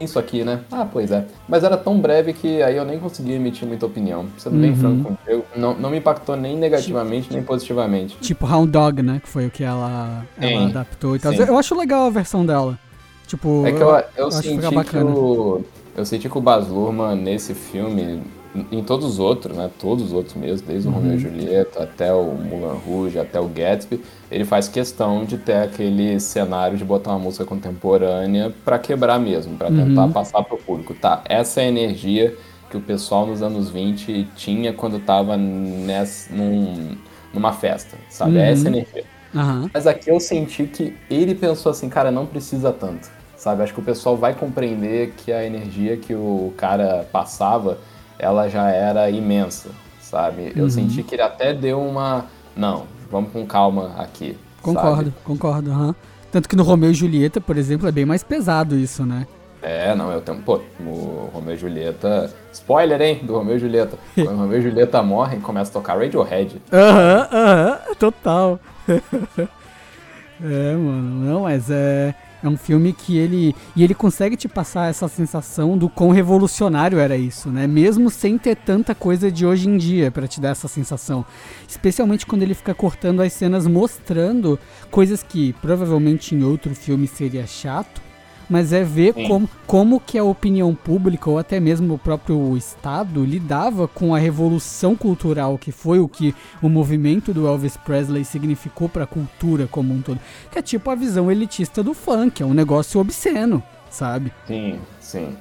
[0.00, 0.60] isso aqui, né?
[0.70, 1.24] Ah, pois é.
[1.48, 4.26] Mas era tão breve que aí eu nem conseguia emitir muita opinião.
[4.38, 4.76] Sendo bem Uhum.
[4.76, 8.16] franco contigo, não, não me impactou nem negativamente, nem positivamente.
[8.20, 9.20] Tipo Hound Dog, né?
[9.22, 11.32] Que foi o que ela, ela Sim, adaptou e tal.
[11.32, 11.42] sim.
[11.42, 12.78] Eu acho legal a versão dela.
[13.26, 15.10] Tipo, É que eu, eu que senti que bacana.
[15.10, 15.64] o.
[15.96, 18.22] Eu senti que o Baz Luhrmann, nesse filme,
[18.70, 19.70] em todos os outros, né?
[19.78, 23.48] Todos os outros mesmo, desde o Romeo e Julieta até o Moulin Rouge, até o
[23.48, 29.18] Gatsby, ele faz questão de ter aquele cenário de botar uma música contemporânea para quebrar
[29.18, 30.94] mesmo, para tentar passar pro público.
[30.94, 32.36] Tá, essa é a energia
[32.70, 36.96] que o pessoal nos anos 20 tinha quando tava nessa, num,
[37.32, 38.38] numa festa, sabe?
[38.38, 39.04] É essa energia.
[39.34, 39.70] Aham.
[39.72, 43.62] Mas aqui eu senti que ele pensou assim, cara, não precisa tanto, sabe?
[43.62, 47.78] Acho que o pessoal vai compreender que a energia que o cara passava,
[48.18, 50.52] ela já era imensa, sabe?
[50.56, 52.26] Eu senti que ele até deu uma,
[52.56, 54.36] não, vamos com calma aqui.
[54.60, 55.14] Concordo, sabe?
[55.24, 55.94] concordo, aham.
[56.30, 59.26] Tanto que no Romeu e Julieta, por exemplo, é bem mais pesado isso, né?
[59.62, 60.40] É, não, eu tenho.
[60.42, 62.32] Pô, o Romeu e Julieta.
[62.52, 63.20] Spoiler, hein?
[63.22, 63.98] Do Romeu e Julieta.
[64.14, 66.60] Quando o Romeu e Julieta morrem, começa a tocar Radiohead.
[66.72, 68.60] Aham, aham, total.
[68.88, 73.54] é, mano, não, mas é, é um filme que ele.
[73.74, 77.66] E ele consegue te passar essa sensação do quão revolucionário era isso, né?
[77.66, 81.24] Mesmo sem ter tanta coisa de hoje em dia pra te dar essa sensação.
[81.66, 84.58] Especialmente quando ele fica cortando as cenas mostrando
[84.90, 88.07] coisas que provavelmente em outro filme seria chato.
[88.48, 89.28] Mas é ver Sim.
[89.28, 94.18] como, como que a opinião pública ou até mesmo o próprio Estado lidava com a
[94.18, 99.66] revolução cultural que foi o que o movimento do Elvis Presley significou para a cultura
[99.66, 100.18] como um todo.
[100.50, 104.32] Que é tipo a visão elitista do funk, é um negócio obsceno, sabe?
[104.46, 105.36] Sim, sim.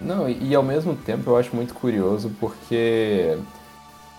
[0.00, 3.36] Não, e, e ao mesmo tempo eu acho muito curioso porque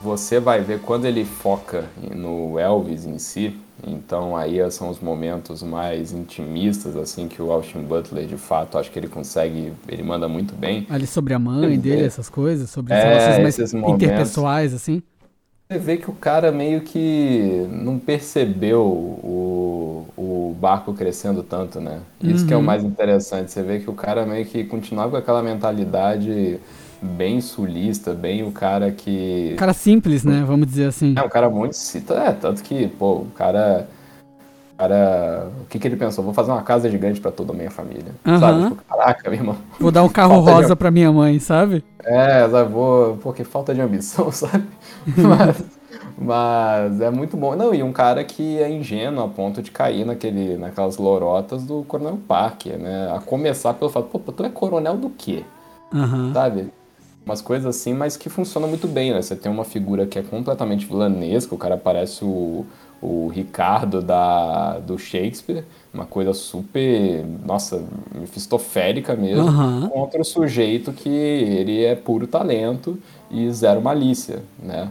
[0.01, 5.63] você vai ver quando ele foca no Elvis em si, então aí são os momentos
[5.63, 10.27] mais intimistas, assim, que o Austin Butler, de fato, acho que ele consegue, ele manda
[10.29, 10.87] muito bem.
[10.87, 12.07] Ali sobre a mãe Você dele, vê.
[12.07, 13.87] essas coisas, sobre as É, relações mais momentos.
[13.87, 15.01] interpessoais, assim.
[15.71, 22.01] Você vê que o cara meio que não percebeu o, o barco crescendo tanto, né?
[22.23, 23.51] Isso que é o mais interessante.
[23.51, 26.59] Você vê que o cara meio que continuava com aquela mentalidade
[27.01, 29.55] bem sulista, bem o cara que.
[29.57, 30.43] Cara simples, né?
[30.45, 31.13] Vamos dizer assim.
[31.17, 31.75] É um cara muito.
[32.13, 33.87] É, tanto que, pô, o cara.
[34.73, 35.51] O cara.
[35.61, 36.23] O que, que ele pensou?
[36.23, 38.13] Vou fazer uma casa gigante pra toda a minha família.
[38.25, 38.39] Aham.
[38.39, 38.63] Sabe?
[38.69, 39.57] Tipo, caraca, meu irmão.
[39.79, 41.83] Vou dar um carro Falta de- rosa pra minha mãe, sabe?
[42.03, 43.17] É, sabe, vou.
[43.17, 44.63] Porque falta de ambição, sabe?
[45.17, 45.63] Mas,
[46.17, 47.55] mas é muito bom.
[47.55, 51.83] Não, e um cara que é ingênuo a ponto de cair naquele, naquelas lorotas do
[51.83, 53.11] Coronel Parker, né?
[53.13, 55.43] A começar pelo fato, pô, tu é coronel do quê?
[55.93, 56.31] Aham.
[56.33, 56.69] Sabe?
[57.29, 59.21] Umas coisas assim, mas que funciona muito bem, né?
[59.21, 62.65] Você tem uma figura que é completamente vilanesca, o cara parece o,
[62.99, 65.63] o Ricardo da, do Shakespeare,
[65.93, 67.83] uma coisa super, nossa,
[68.15, 69.89] mefistofélica mesmo, Aham.
[69.89, 72.97] contra o sujeito que ele é puro talento
[73.29, 74.89] e zero malícia, né?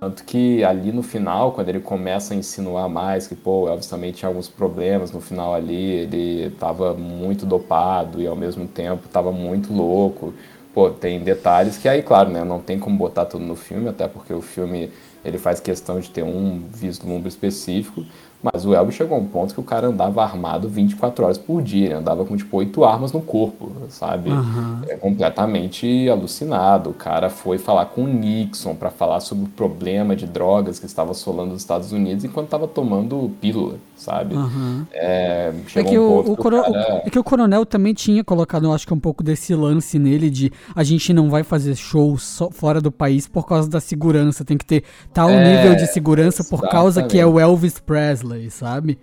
[0.00, 4.12] Tanto que ali no final, quando ele começa a insinuar mais que, pô, Elvis também
[4.12, 9.30] tinha alguns problemas, no final ali ele tava muito dopado e ao mesmo tempo tava
[9.30, 10.32] muito louco.
[10.76, 14.06] Pô, tem detalhes que aí, claro, né, não tem como botar tudo no filme, até
[14.06, 14.90] porque o filme
[15.24, 18.04] ele faz questão de ter um vislumbre específico,
[18.42, 21.62] mas o Elvis chegou a um ponto que o cara andava armado 24 horas por
[21.62, 24.28] dia, ele andava com tipo oito armas no corpo, sabe?
[24.28, 24.82] Aham.
[24.86, 26.90] É completamente alucinado.
[26.90, 30.84] O cara foi falar com o Nixon para falar sobre o problema de drogas que
[30.84, 34.34] estava assolando os Estados Unidos enquanto estava tomando pílula, sabe?
[34.34, 34.86] Aham.
[34.92, 37.02] É, É que, um o, o coro- cara...
[37.04, 40.30] é que o coronel também tinha colocado, eu acho que um pouco desse lance nele
[40.30, 44.44] de a gente não vai fazer show só fora do país por causa da segurança.
[44.44, 47.40] Tem que ter tal É, nível de segurança por causa que é o.
[47.40, 48.98] Elvis Presley, sabe?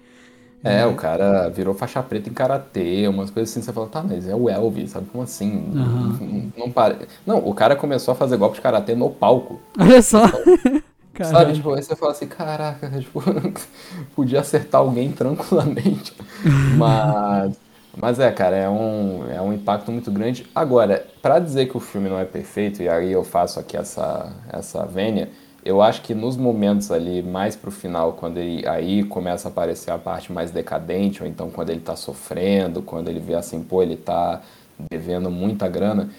[0.63, 4.27] É, o cara virou faixa preta em karatê, umas coisas assim, você fala, tá, mas
[4.27, 5.65] é o Elvis, sabe como assim?
[5.75, 6.17] Aham.
[6.55, 6.95] Não, não pare...
[7.25, 9.59] Não, o cara começou a fazer golpe de karatê no palco.
[9.77, 10.21] Olha só.
[11.21, 11.53] Sabe?
[11.53, 11.53] Caralho.
[11.53, 13.21] Tipo, aí você fala assim, caraca, tipo,
[14.15, 16.13] podia acertar alguém tranquilamente.
[16.77, 17.55] Mas,
[17.95, 20.45] mas é, cara, é um, é um impacto muito grande.
[20.53, 24.33] Agora, pra dizer que o filme não é perfeito, e aí eu faço aqui essa,
[24.51, 25.29] essa vênia,
[25.63, 29.91] eu acho que nos momentos ali, mais pro final, quando ele aí começa a aparecer
[29.91, 33.81] a parte mais decadente, ou então quando ele tá sofrendo, quando ele vê assim, pô,
[33.83, 34.41] ele tá
[34.91, 36.09] devendo muita grana,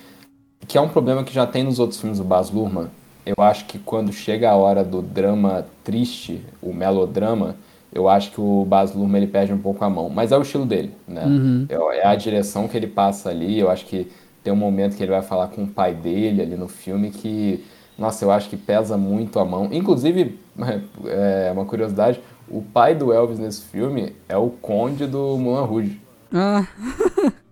[0.66, 2.88] que é um problema que já tem nos outros filmes do Baz Luhrmann.
[3.24, 7.56] Eu acho que quando chega a hora do drama triste, o melodrama,
[7.92, 10.08] eu acho que o Baz Luhrmann ele perde um pouco a mão.
[10.10, 11.34] Mas é o estilo dele, né?
[11.68, 13.58] É é a direção que ele passa ali.
[13.58, 14.10] Eu acho que
[14.42, 17.64] tem um momento que ele vai falar com o pai dele ali no filme que,
[17.98, 19.68] nossa, eu acho que pesa muito a mão.
[19.72, 20.38] Inclusive,
[21.06, 26.00] é uma curiosidade, o pai do Elvis nesse filme é o conde do Moulin Rouge
[26.32, 26.66] Ah,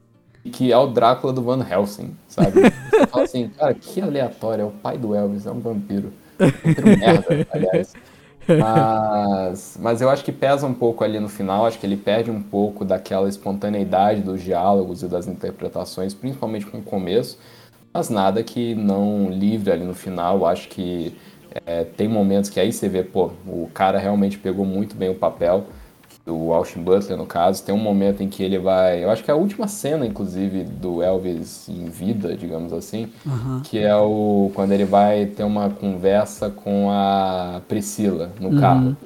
[0.50, 2.60] que é o Drácula do Van Helsing, sabe?
[2.90, 6.12] Você fala assim, cara, que aleatório, é o pai do Elvis, é um vampiro.
[6.38, 7.92] Merda, aliás.
[8.48, 12.30] Mas, mas eu acho que pesa um pouco ali no final, acho que ele perde
[12.30, 17.38] um pouco daquela espontaneidade dos diálogos e das interpretações, principalmente com o começo.
[17.94, 20.44] mas nada que não livre ali no final.
[20.44, 21.16] Acho que
[21.66, 25.14] é, tem momentos que aí você vê, pô, o cara realmente pegou muito bem o
[25.14, 25.66] papel,
[26.26, 27.62] o Austin Butler no caso.
[27.64, 29.02] Tem um momento em que ele vai.
[29.02, 33.60] Eu acho que é a última cena, inclusive, do Elvis em vida, digamos assim, Aham.
[33.64, 38.96] que é o quando ele vai ter uma conversa com a Priscila no carro.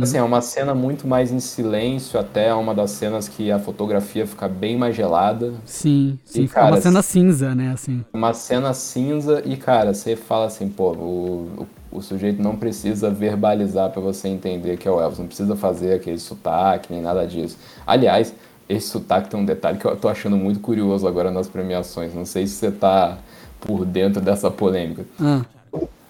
[0.00, 3.58] Assim, é uma cena muito mais em silêncio, até é uma das cenas que a
[3.58, 5.54] fotografia fica bem mais gelada.
[5.64, 6.44] Sim, sim.
[6.44, 7.72] E, fica uma cara, cena cinza, né?
[7.72, 8.04] Assim.
[8.12, 13.10] Uma cena cinza e, cara, você fala assim, pô, o, o, o sujeito não precisa
[13.10, 17.26] verbalizar pra você entender que é o Elvis, não precisa fazer aquele sotaque, nem nada
[17.26, 17.58] disso.
[17.86, 18.34] Aliás,
[18.68, 22.14] esse sotaque tem um detalhe que eu tô achando muito curioso agora nas premiações.
[22.14, 23.18] Não sei se você tá
[23.60, 25.04] por dentro dessa polêmica.
[25.20, 25.42] Ah,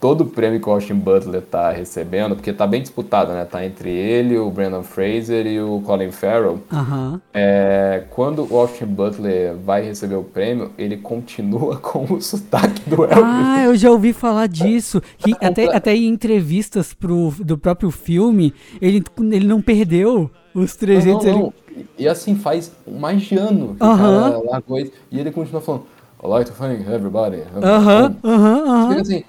[0.01, 3.45] Todo o prêmio que o Austin Butler tá recebendo, porque tá bem disputado, né?
[3.45, 6.59] Tá entre ele, o Brandon Fraser e o Colin Farrell.
[6.73, 7.21] Aham.
[7.33, 13.05] É, quando o Austin Butler vai receber o prêmio, ele continua com o sotaque do
[13.05, 13.15] Elvis.
[13.25, 15.01] Ah, eu já ouvi falar disso.
[15.19, 20.79] Que até, até em entrevistas pro, do próprio filme, ele, ele não perdeu os Não,
[20.81, 21.25] trejeitos.
[21.25, 21.53] não, ele- não.
[21.97, 23.97] E assim, faz mais de ano que Aham.
[24.33, 24.91] cara largou isso.
[25.13, 25.85] E ele continua falando,
[26.25, 27.43] I'd like to thank everybody.
[27.63, 29.01] Aham, aham, Fica aham.
[29.01, 29.25] assim,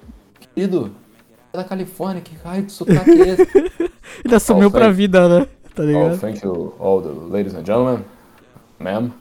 [0.53, 0.91] querido,
[1.53, 3.47] é da Califórnia, que raio de sotaque é esse?
[4.25, 5.47] Ele assumiu Oh, pra thank- vida, né?
[5.75, 6.19] Tá oh, ligado?
[6.19, 8.03] thank you all the ladies and gentlemen.
[8.79, 9.11] Ma'am.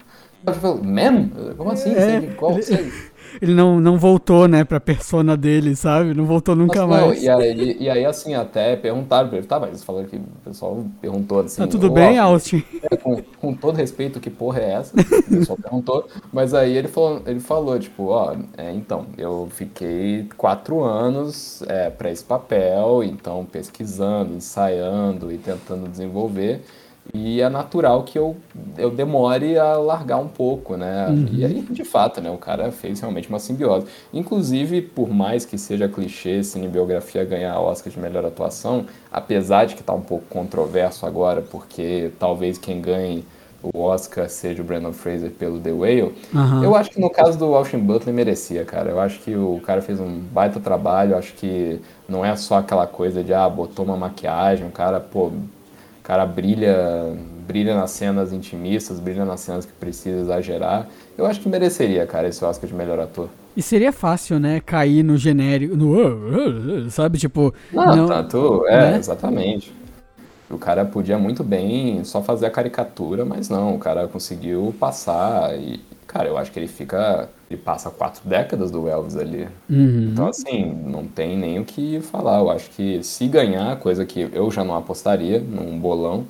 [0.83, 1.31] Ma'am?
[1.57, 1.95] Como assim?
[1.95, 2.93] É, qual ele-?
[3.41, 6.15] Ele não, não voltou, né, pra persona dele, sabe?
[6.15, 7.23] Não voltou nunca Nossa, não, mais.
[7.23, 10.85] E aí, e aí, assim, até perguntaram pra ele, tá, mas falaram que o pessoal
[11.01, 11.63] perguntou assim.
[11.63, 12.63] Tá tudo "Ô, bem, Austin?
[12.91, 14.93] É, com, com todo respeito, que porra é essa?
[15.33, 16.07] O pessoal perguntou.
[16.33, 21.91] Mas aí ele falou, ele falou tipo, ó, é, então, eu fiquei quatro anos é,
[21.91, 26.63] para esse papel, então pesquisando, ensaiando e tentando desenvolver.
[27.13, 28.37] E é natural que eu,
[28.79, 31.09] eu demore a largar um pouco, né?
[31.33, 32.31] E aí, de fato, né?
[32.31, 33.87] O cara fez realmente uma simbiose.
[34.15, 39.83] Inclusive, por mais que seja clichê cinebiografia ganhar Oscar de melhor atuação, apesar de que
[39.83, 43.25] tá um pouco controverso agora, porque talvez quem ganhe
[43.63, 46.65] o Oscar seja o Brandon Fraser pelo The Whale, Aham.
[46.65, 48.91] eu acho que no caso do Austin Butler merecia, cara.
[48.91, 52.87] Eu acho que o cara fez um baita trabalho, acho que não é só aquela
[52.87, 55.31] coisa de, ah, botou uma maquiagem, o cara, pô,
[56.03, 57.15] o cara brilha,
[57.47, 60.89] brilha nas cenas intimistas, brilha nas cenas que precisa exagerar.
[61.17, 63.29] Eu acho que mereceria, cara, esse Oscar de melhor ator.
[63.57, 65.95] E seria fácil, né, cair no genérico, no...
[66.01, 67.55] "Ah, sabe, tipo...
[67.73, 68.99] Não, não- tanto, é, né?
[68.99, 69.73] exatamente.
[70.51, 75.57] O cara podia muito bem só fazer a caricatura, mas não, o cara conseguiu passar
[75.59, 79.49] e, cara, eu acho que ele fica, ele passa quatro décadas do Elvis ali.
[79.69, 80.11] Uhum.
[80.13, 82.39] Então, assim, não tem nem o que falar.
[82.41, 86.27] Eu acho que se ganhar, coisa que eu já não apostaria num bolão,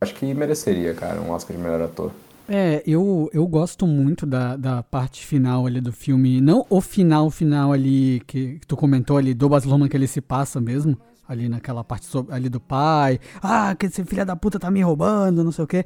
[0.00, 2.10] acho que mereceria, cara, um Oscar de melhor ator.
[2.48, 6.40] É, eu, eu gosto muito da, da parte final ali do filme.
[6.40, 10.08] Não o final, final ali que, que tu comentou ali, do Baz Luhrmann que ele
[10.08, 10.96] se passa mesmo.
[11.28, 13.18] Ali naquela parte so- ali do pai.
[13.40, 15.84] Ah, que esse filho da puta tá me roubando, não sei o quê.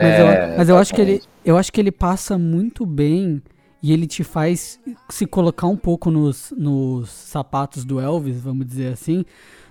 [0.00, 0.22] Mas, É,
[0.54, 3.40] eu, mas eu acho que ele, eu acho que ele passa muito bem
[3.82, 8.92] e ele te faz se colocar um pouco nos, nos sapatos do Elvis, vamos dizer
[8.92, 9.24] assim,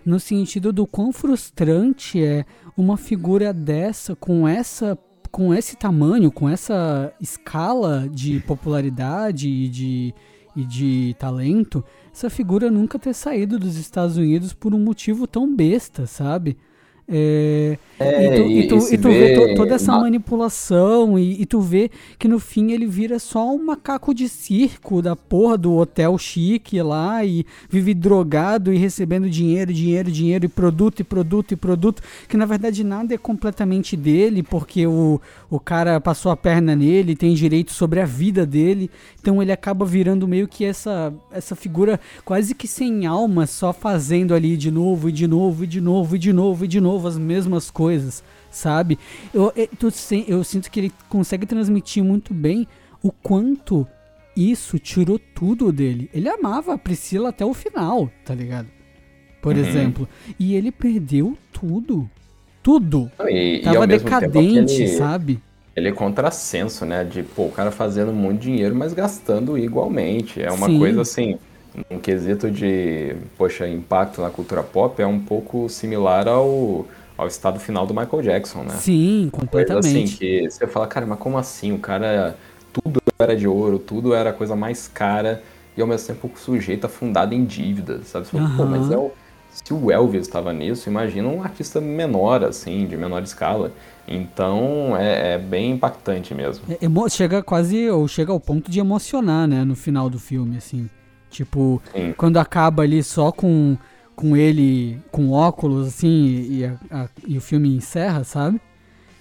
[0.05, 2.45] no sentido do quão frustrante é
[2.77, 4.97] uma figura dessa com essa
[5.29, 10.15] com esse tamanho, com essa escala de popularidade e de,
[10.55, 15.53] e de talento, essa figura nunca ter saído dos Estados Unidos por um motivo tão
[15.53, 16.57] besta, sabe?
[17.09, 20.01] É, É, e tu, e e- tu- e tu vê vê to- toda essa uma-
[20.01, 21.89] manipulação e, e tu vê
[22.19, 26.81] que no fim ele vira só um macaco de circo da porra do hotel chique
[26.81, 32.01] lá e vive drogado e recebendo dinheiro, dinheiro, dinheiro e produto e produto e produto,
[32.27, 37.15] que na verdade nada é completamente dele, porque o, o cara passou a perna nele,
[37.15, 41.99] tem direito sobre a vida dele, então ele acaba virando meio que essa, essa figura
[42.25, 46.15] quase que sem alma, só fazendo ali de novo e de novo e de novo
[46.15, 48.97] e de novo e de novo as mesmas coisas, sabe?
[49.33, 52.65] Eu, eu, sen- eu sinto que ele consegue transmitir muito bem
[53.03, 53.85] o quanto
[54.35, 56.09] isso tirou tudo dele.
[56.13, 58.67] Ele amava a Priscila até o final, tá ligado?
[59.41, 59.61] Por Uhum.
[59.61, 60.09] exemplo.
[60.39, 62.09] E ele perdeu tudo.
[62.63, 63.11] Tudo.
[63.27, 65.39] E, e Tava tempo decadente, aquele- sabe?
[65.75, 67.03] Ele é contrassenso, né?
[67.03, 70.41] De, pô, o cara fazendo muito dinheiro, mas gastando igualmente.
[70.41, 70.79] É uma Sim.
[70.79, 71.37] coisa assim,
[71.89, 76.85] um quesito de, poxa, impacto na cultura pop é um pouco similar ao,
[77.17, 78.75] ao estado final do Michael Jackson, né?
[78.75, 80.17] Sim, Coisa assim, completamente.
[80.17, 81.71] que você fala, cara, mas como assim?
[81.71, 82.37] O cara,
[82.73, 85.43] tudo era de ouro, tudo era a coisa mais cara
[85.75, 88.25] e ao mesmo tempo sujeito afundado em dívidas, sabe?
[88.25, 89.11] Você fala, pô, mas é o,
[89.51, 93.71] Se o Elvis estava nisso, imagina um artista menor, assim, de menor escala.
[94.07, 96.65] Então é, é bem impactante mesmo.
[96.69, 100.89] É, chega quase, ou chega ao ponto de emocionar, né, no final do filme, assim.
[101.29, 102.13] Tipo, Sim.
[102.17, 103.77] quando acaba ali só com,
[104.15, 108.59] com ele com óculos, assim, e, a- a- e o filme encerra, sabe?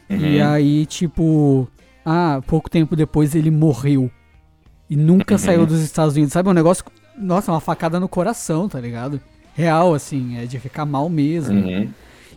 [0.08, 0.46] E Uhum.
[0.48, 1.68] aí, tipo,
[2.04, 4.10] ah, pouco tempo depois ele morreu.
[4.88, 5.38] E nunca Uhum.
[5.38, 6.48] saiu dos Estados Unidos, sabe?
[6.48, 6.84] É um negócio,
[7.18, 9.20] nossa, uma facada no coração, tá ligado?
[9.54, 11.58] Real, assim, é de ficar mal mesmo.
[11.58, 11.88] Uhum.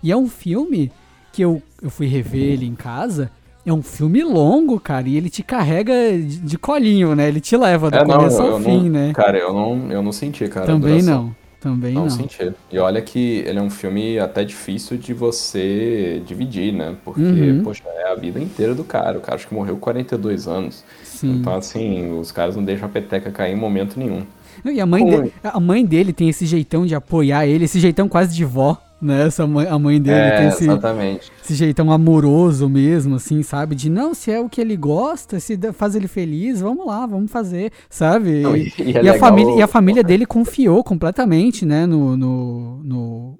[0.01, 0.91] E é um filme
[1.31, 3.29] que eu, eu fui rever ele em casa.
[3.65, 7.27] É um filme longo, cara, e ele te carrega de, de colinho, né?
[7.27, 9.13] Ele te leva do É, não, começo ao fim, não, né?
[9.13, 10.65] Cara, eu não, eu não senti, cara.
[10.65, 12.09] Também não, também Não, não.
[12.09, 12.51] senti.
[12.71, 16.95] E olha que ele é um filme até difícil de você dividir, né?
[17.03, 17.61] Porque, Uhum.
[17.63, 19.17] poxa, é a vida inteira do cara.
[19.17, 20.83] O cara acho que morreu com 42 anos.
[21.03, 21.35] Sim.
[21.35, 24.23] Então, assim, os caras não deixam a peteca cair em momento nenhum.
[24.65, 28.09] E a mãe, dele, a mãe dele tem esse jeitão de apoiar ele, esse jeitão
[28.09, 29.27] quase de vó, né?
[29.27, 31.31] Essa mãe, a mãe dele tem É, esse, exatamente.
[31.43, 33.75] esse jeitão amoroso mesmo, assim, sabe?
[33.75, 37.31] De não, se é o que ele gosta, se faz ele feliz, vamos lá, vamos
[37.31, 38.41] fazer, sabe?
[38.41, 42.15] Não, e, e- é e a família, e a família dele confiou completamente, né, no,
[42.17, 43.39] no, no,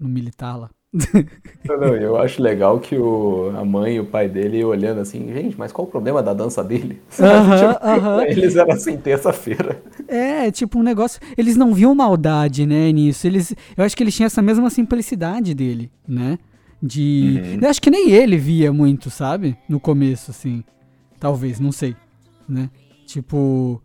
[0.00, 0.70] no militar lá.
[1.68, 5.26] Não, não, eu acho legal que o, a mãe e o pai dele olhando assim,
[5.32, 7.02] gente, mas qual o problema da dança dele?
[7.18, 8.22] Aham, Tipo, aham.
[8.30, 9.82] Eles eram assim, terça-feira.
[10.06, 11.20] É, tipo um negócio.
[11.36, 13.26] Eles não viam maldade, né, nisso.
[13.26, 16.38] Eles, eu acho que eles tinham essa mesma simplicidade dele, né?
[16.80, 17.42] De.
[17.42, 17.58] Uhum.
[17.62, 19.56] Eu acho que nem ele via muito, sabe?
[19.68, 20.62] No começo, assim.
[21.18, 21.96] Talvez, não sei.
[22.48, 22.70] Né?
[23.06, 23.82] Tipo.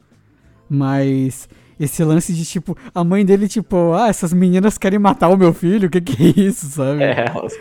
[0.69, 1.49] Mas.
[1.83, 5.51] Esse lance de, tipo, a mãe dele, tipo, ah, essas meninas querem matar o meu
[5.53, 7.01] filho, o que que é isso, sabe?
[7.03, 7.53] É, elas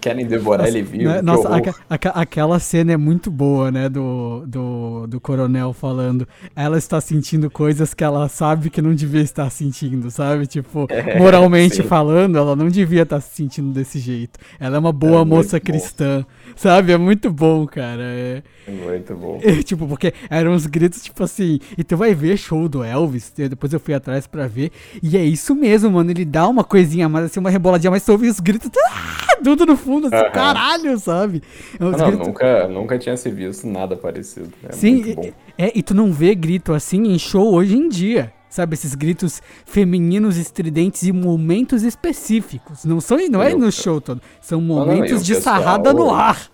[0.00, 1.04] querem devorar ele vivo.
[1.04, 1.22] Né?
[1.22, 3.88] Nossa, aca- aca- aquela cena é muito boa, né?
[3.88, 6.28] Do, do, do coronel falando.
[6.54, 10.46] Ela está sentindo coisas que ela sabe que não devia estar sentindo, sabe?
[10.46, 10.86] Tipo,
[11.18, 11.82] moralmente sim.
[11.82, 14.38] falando, ela não devia estar se sentindo desse jeito.
[14.60, 15.64] Ela é uma boa É moça bom.
[15.64, 16.92] cristã, sabe?
[16.92, 18.02] É muito bom, cara.
[18.02, 19.40] É, Muito bom.
[19.42, 23.30] é, tipo, porque eram uns gritos, tipo assim, e tu vai ver show do Elvis,
[23.62, 27.08] depois eu fui atrás pra ver, e é isso mesmo, mano, ele dá uma coisinha
[27.08, 30.30] mais, assim, uma reboladinha, mas tu ouve os gritos, ah, tudo no fundo, assim, Aham.
[30.32, 31.42] caralho, sabe?
[31.78, 34.52] É Não, gritos- nunca, nunca tinha se visto nada parecido.
[34.64, 38.32] É Sim, e- é, e tu não vê grito assim em show hoje em dia.
[38.50, 42.84] Sabe, esses gritos femininos estridentes em momentos específicos.
[42.84, 44.20] Não, são, não é no show todo.
[44.42, 46.50] São não, momentos o de pessoal- sarrada no ar.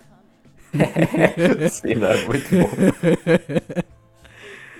[1.71, 2.69] Sim, não, é muito bom.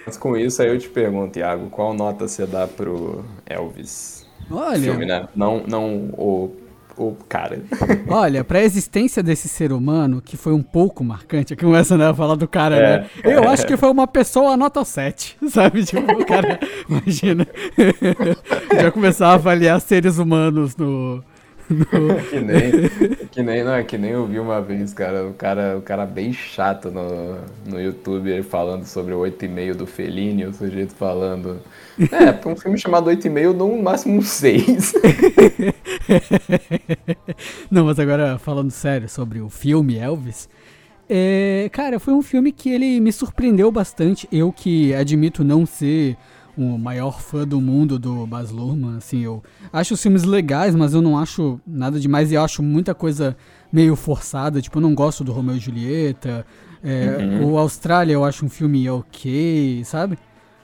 [0.10, 4.26] Mas com isso aí eu te pergunto, Iago, qual nota você dá pro Elvis?
[4.49, 5.28] Olha, Filme, né?
[5.36, 6.51] Não, não o,
[6.97, 7.62] o cara.
[8.10, 12.14] olha, pra existência desse ser humano, que foi um pouco marcante, aqui começa né, a
[12.16, 12.82] falar do cara, É.
[13.01, 13.10] né?
[13.24, 15.86] Eu acho que foi uma pessoa nota 7, sabe?
[15.86, 17.45] Tipo, o cara, imagina.
[18.82, 21.24] Já começar a avaliar seres humanos no.
[22.30, 22.72] Que nem,
[23.32, 26.05] que nem, não, é que nem eu vi uma vez, cara, o cara, o cara
[26.05, 31.61] bem chato no, no YouTube, ele falando sobre o 8,5 do Fellini, o sujeito falando,
[32.11, 34.93] é, pra um filme chamado 8,5 eu dou no máximo um 6.
[37.70, 40.49] Não, mas agora falando sério sobre o filme Elvis,
[41.07, 44.28] é, cara, foi um filme que ele me surpreendeu bastante.
[44.32, 46.15] Eu que admito não ser
[46.57, 49.41] o maior fã do mundo do Baz Luhrmann, assim, eu
[49.71, 53.35] acho os filmes legais, mas eu não acho nada demais e eu acho muita coisa
[53.71, 56.45] meio forçada, tipo, eu não gosto do Romeu e Julieta.
[56.83, 60.17] é, O Austrália eu acho um filme ok, sabe?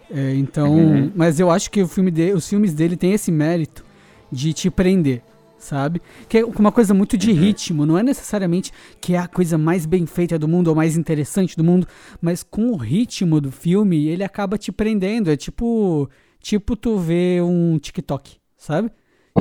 [0.09, 3.83] É, então, mas eu acho que o filme de, os filmes dele têm esse mérito
[4.31, 5.21] de te prender,
[5.65, 6.01] sabe?
[6.29, 9.85] Que é uma coisa muito de ritmo, não é necessariamente que é a coisa mais
[9.85, 11.87] bem feita do mundo ou mais interessante do mundo,
[12.21, 16.09] mas com o ritmo do filme, ele acaba te prendendo, é tipo,
[16.39, 18.91] tipo tu vê um TikTok, sabe?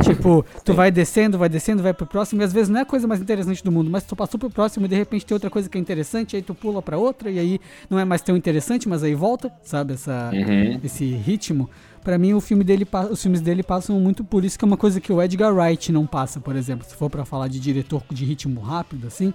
[0.02, 2.86] Tipo, tu vai descendo, vai descendo, vai pro próximo, e às vezes não é a
[2.86, 5.48] coisa mais interessante do mundo, mas tu passou pro próximo e de repente tem outra
[5.48, 8.36] coisa que é interessante, aí tu pula pra outra, e aí não é mais tão
[8.36, 9.92] interessante, mas aí volta, sabe?
[9.92, 10.80] Essa, Uhum.
[10.82, 11.70] esse ritmo.
[12.04, 14.76] Pra mim, o filme dele, os filmes dele passam muito por isso, que é uma
[14.76, 16.86] coisa que o Edgar Wright não passa, por exemplo.
[16.86, 19.32] Se for pra falar de diretor de ritmo rápido, assim,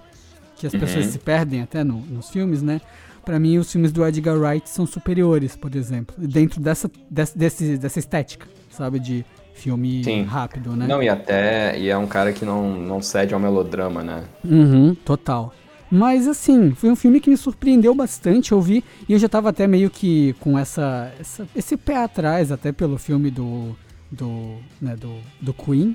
[0.56, 2.80] que as pessoas se perdem até no- nos filmes, né?
[3.24, 7.98] Pra mim, os filmes do Edgar Wright são superiores, por exemplo, dentro dessa, desse- dessa
[7.98, 8.98] estética, sabe?
[9.00, 10.22] De filme Sim.
[10.22, 10.86] rápido, né?
[10.86, 14.22] Não, e até, e é um cara que não, não cede ao melodrama, né?
[14.44, 15.52] Uhum, total.
[15.90, 19.48] Mas assim, foi um filme que me surpreendeu bastante, eu vi, e eu já tava
[19.48, 23.76] até meio que com essa, essa- esse pé atrás, até pelo filme do
[24.12, 25.94] do, né, do, do Queen,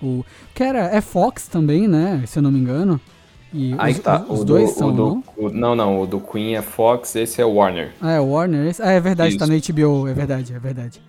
[0.00, 0.24] o
[0.54, 3.00] que era é Fox também, né, se eu não me engano.
[3.52, 5.24] E Aí os, tá, os o dois do, são, o do, não?
[5.36, 7.92] o- não, não, o do Queen é Fox, esse é Warner.
[8.00, 8.66] Ah, é Warner.
[8.68, 9.52] esse- Ah, é verdade, tá Isso.
[9.52, 11.00] no HBO, é verdade, é verdade.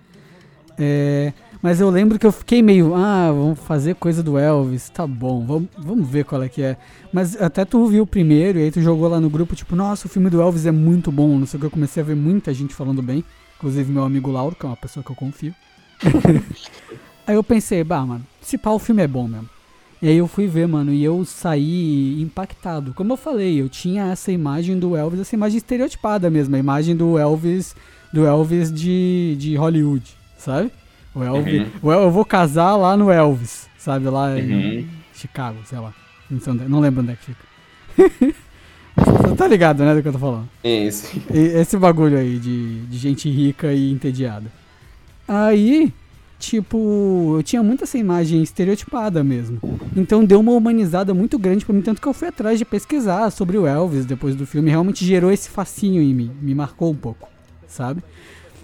[0.78, 1.32] É,
[1.62, 5.44] mas eu lembro que eu fiquei meio, ah, vamos fazer coisa do Elvis, tá bom,
[5.44, 6.76] vamos, vamos ver qual é que é.
[7.12, 10.06] Mas até tu viu o primeiro e aí tu jogou lá no grupo, tipo, nossa,
[10.06, 12.14] o filme do Elvis é muito bom, não sei o que, eu comecei a ver
[12.14, 13.24] muita gente falando bem,
[13.56, 15.54] inclusive meu amigo Lauro, que é uma pessoa que eu confio.
[17.26, 19.48] aí eu pensei, bah, mano, se pá, o filme é bom mesmo.
[20.00, 22.94] E aí eu fui ver, mano, e eu saí impactado.
[22.94, 26.94] Como eu falei, eu tinha essa imagem do Elvis, essa imagem estereotipada mesmo, a imagem
[26.96, 27.74] do Elvis,
[28.12, 30.70] do Elvis de, de Hollywood, sabe?
[31.18, 31.66] O Elvis, Uhum.
[31.82, 34.08] o El- eu vou casar lá no Elvis, sabe?
[34.08, 34.86] Lá em Uhum.
[35.14, 35.92] Chicago, sei lá.
[36.30, 37.48] Não, onde- não lembro onde é que fica.
[38.96, 40.48] Você tá ligado, né, do que eu tô falando?
[40.62, 41.20] Esse.
[41.32, 44.50] E- Esse bagulho aí de, de gente rica e entediada.
[45.26, 45.92] Aí,
[46.38, 49.60] tipo, eu tinha muito essa imagem estereotipada mesmo.
[49.96, 53.30] Então deu uma humanizada muito grande pra mim, tanto que eu fui atrás de pesquisar
[53.30, 54.70] sobre o Elvis depois do filme.
[54.70, 57.28] Realmente gerou esse fascínio em mim, me marcou um pouco,
[57.68, 58.02] sabe?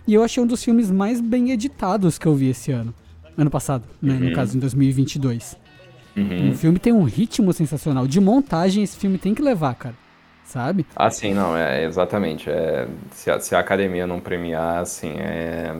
[0.06, 2.94] E eu achei um dos filmes mais bem editados que eu vi esse ano.
[3.36, 4.14] Ano passado, né?
[4.14, 4.32] No Uhum.
[4.32, 5.56] caso, em 2022.
[6.16, 6.50] Uhum.
[6.50, 8.06] O filme tem um ritmo sensacional.
[8.06, 9.94] De montagem, esse filme tem que levar, cara.
[10.44, 10.86] Sabe?
[10.94, 12.48] Ah, sim, não, é exatamente.
[12.48, 15.72] É, se, a, se a academia não premiar, assim, é,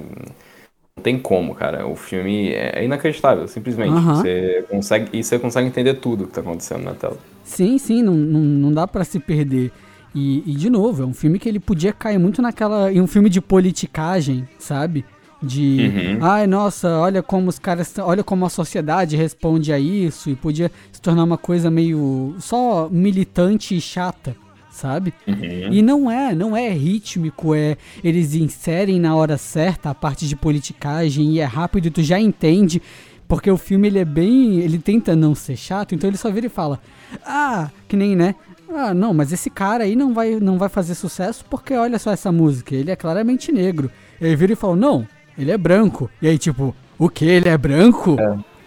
[0.96, 1.86] não tem como, cara.
[1.86, 3.92] O filme é, é inacreditável, simplesmente.
[3.92, 4.16] Aham.
[4.16, 7.18] Você consegue, e você consegue entender tudo que tá acontecendo na tela.
[7.44, 9.70] Sim, sim, não, não, não dá pra se perder.
[10.14, 12.92] E, e, de novo, é um filme que ele podia cair muito naquela.
[12.92, 15.04] em um filme de politicagem, sabe?
[15.42, 16.16] De.
[16.20, 16.24] Uhum.
[16.24, 17.92] Ai, nossa, olha como os caras.
[17.98, 20.30] Olha como a sociedade responde a isso.
[20.30, 22.36] E podia se tornar uma coisa meio.
[22.38, 24.36] só militante e chata,
[24.70, 25.12] sabe?
[25.26, 25.72] Uhum.
[25.72, 27.76] E não é, não é rítmico, é.
[28.02, 32.20] Eles inserem na hora certa a parte de politicagem e é rápido e tu já
[32.20, 32.80] entende.
[33.26, 34.60] Porque o filme ele é bem.
[34.60, 36.78] Ele tenta não ser chato, então ele só vira e fala:
[37.26, 38.34] Ah, que nem, né?
[38.68, 42.10] Ah, não, mas esse cara aí não vai, não vai fazer sucesso porque olha só
[42.10, 43.90] essa música, ele é claramente negro.
[44.20, 45.06] Ele vira e fala: Não,
[45.38, 46.10] ele é branco.
[46.20, 47.24] E aí, tipo, o que?
[47.24, 48.16] Ele é branco?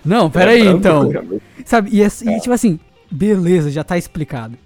[0.06, 1.12] Não, peraí É, então.
[1.66, 1.90] Sabe?
[1.92, 2.80] E, é- e, tipo assim,
[3.12, 4.58] beleza, já tá explicado.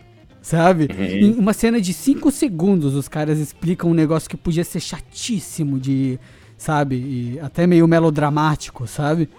[0.41, 0.88] Sabe?
[0.97, 1.03] Uhum.
[1.05, 5.79] Em uma cena de 5 segundos, os caras explicam um negócio que podia ser chatíssimo
[5.79, 6.19] de.
[6.57, 6.95] Sabe?
[6.95, 9.29] E até meio melodramático, sabe?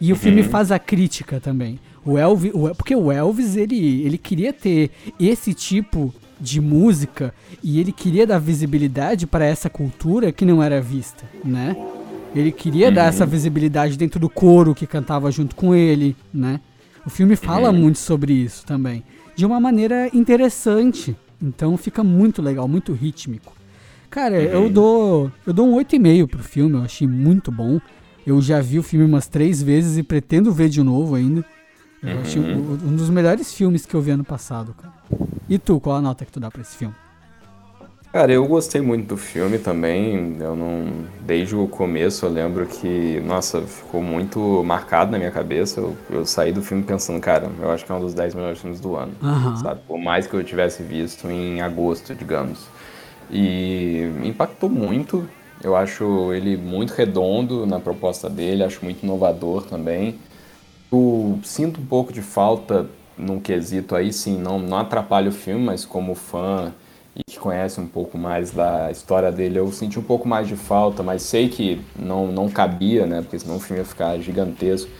[0.00, 1.78] E o filme faz a crítica também.
[2.04, 7.78] O Elvis, o- porque o Elvis, ele, ele queria ter esse tipo de música e
[7.78, 11.76] ele queria dar visibilidade para essa cultura que não era vista, né?
[12.34, 16.60] Ele queria dar essa visibilidade dentro do coro que cantava junto com ele, né?
[17.04, 19.02] O filme fala muito sobre isso também,
[19.34, 21.14] de uma maneira interessante.
[21.42, 23.52] Então fica muito legal, muito rítmico.
[24.08, 27.78] Cara, eu dou eu dou um 8,5 pro filme, eu achei muito bom.
[28.26, 31.44] Eu já vi o filme umas três vezes e pretendo ver de novo ainda.
[32.02, 34.94] Eu achei um, um dos melhores filmes que eu vi ano passado, cara.
[35.48, 36.94] E tu, qual a nota que tu dá pra esse filme?
[38.12, 40.36] Cara, eu gostei muito do filme também.
[40.40, 41.04] Eu não.
[41.20, 45.80] Desde o começo eu lembro que, nossa, ficou muito marcado na minha cabeça.
[45.80, 48.60] Eu, eu saí do filme pensando, cara, eu acho que é um dos 10 melhores
[48.60, 49.12] filmes do ano.
[49.22, 49.56] Aham.
[49.56, 49.80] Sabe?
[49.86, 52.66] Por mais que eu tivesse visto em agosto, digamos.
[53.30, 55.28] E impactou muito.
[55.62, 60.18] Eu acho ele muito redondo na proposta dele, acho muito inovador também.
[60.92, 62.86] Eu sinto um pouco de falta
[63.16, 66.72] num quesito aí, sim, não, não atrapalha o filme, mas como fã
[67.14, 70.56] e que conhece um pouco mais da história dele, eu senti um pouco mais de
[70.56, 74.90] falta, mas sei que não, não cabia, né, porque senão o filme ia ficar gigantesco,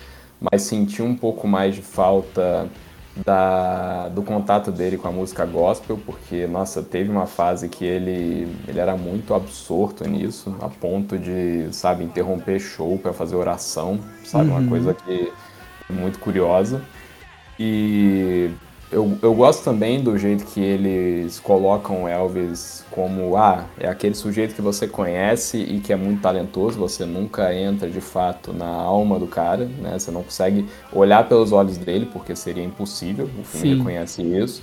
[0.41, 2.69] mas senti um pouco mais de falta
[3.25, 8.49] da, do contato dele com a música gospel, porque, nossa, teve uma fase que ele,
[8.67, 14.51] ele era muito absorto nisso, a ponto de, sabe, interromper show para fazer oração, sabe,
[14.51, 15.33] uma coisa que
[15.91, 16.83] muito curiosa.
[17.59, 18.51] E
[18.91, 24.55] eu, eu gosto também do jeito que eles colocam Elvis como, ah, é aquele sujeito
[24.55, 29.19] que você conhece e que é muito talentoso, você nunca entra de fato na alma
[29.19, 29.99] do cara, né?
[29.99, 33.77] Você não consegue olhar pelos olhos dele, porque seria impossível, o filme Sim.
[33.77, 34.63] reconhece isso.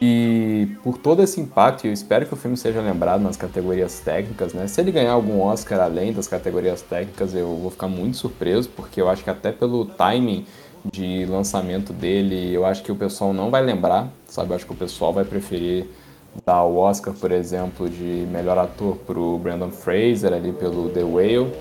[0.00, 4.52] E por todo esse impacto, eu espero que o filme seja lembrado nas categorias técnicas,
[4.52, 4.66] né?
[4.66, 9.00] Se ele ganhar algum Oscar além das categorias técnicas, eu vou ficar muito surpreso, porque
[9.00, 10.46] eu acho que até pelo timing
[10.84, 14.50] de lançamento dele, eu acho que o pessoal não vai lembrar, sabe?
[14.50, 15.86] Eu acho que o pessoal vai preferir
[16.44, 21.52] dar o Oscar, por exemplo, de melhor ator pro Brandon Fraser ali pelo The Whale.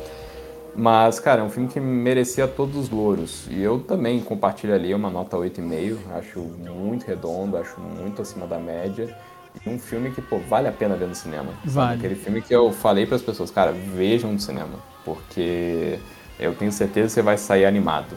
[0.78, 3.48] Mas, cara, é um filme que merecia todos os louros.
[3.50, 5.98] E eu também compartilho ali uma nota 8,5.
[6.16, 9.18] Acho muito redondo, acho muito acima da média.
[9.66, 11.50] E um filme que, pô, vale a pena ver no cinema.
[11.66, 11.72] sabe?
[11.72, 11.96] Vale.
[11.98, 14.76] Aquele filme que eu falei para as pessoas, cara, vejam no cinema.
[15.04, 15.98] Porque
[16.40, 18.16] eu tenho certeza que você vai sair animado.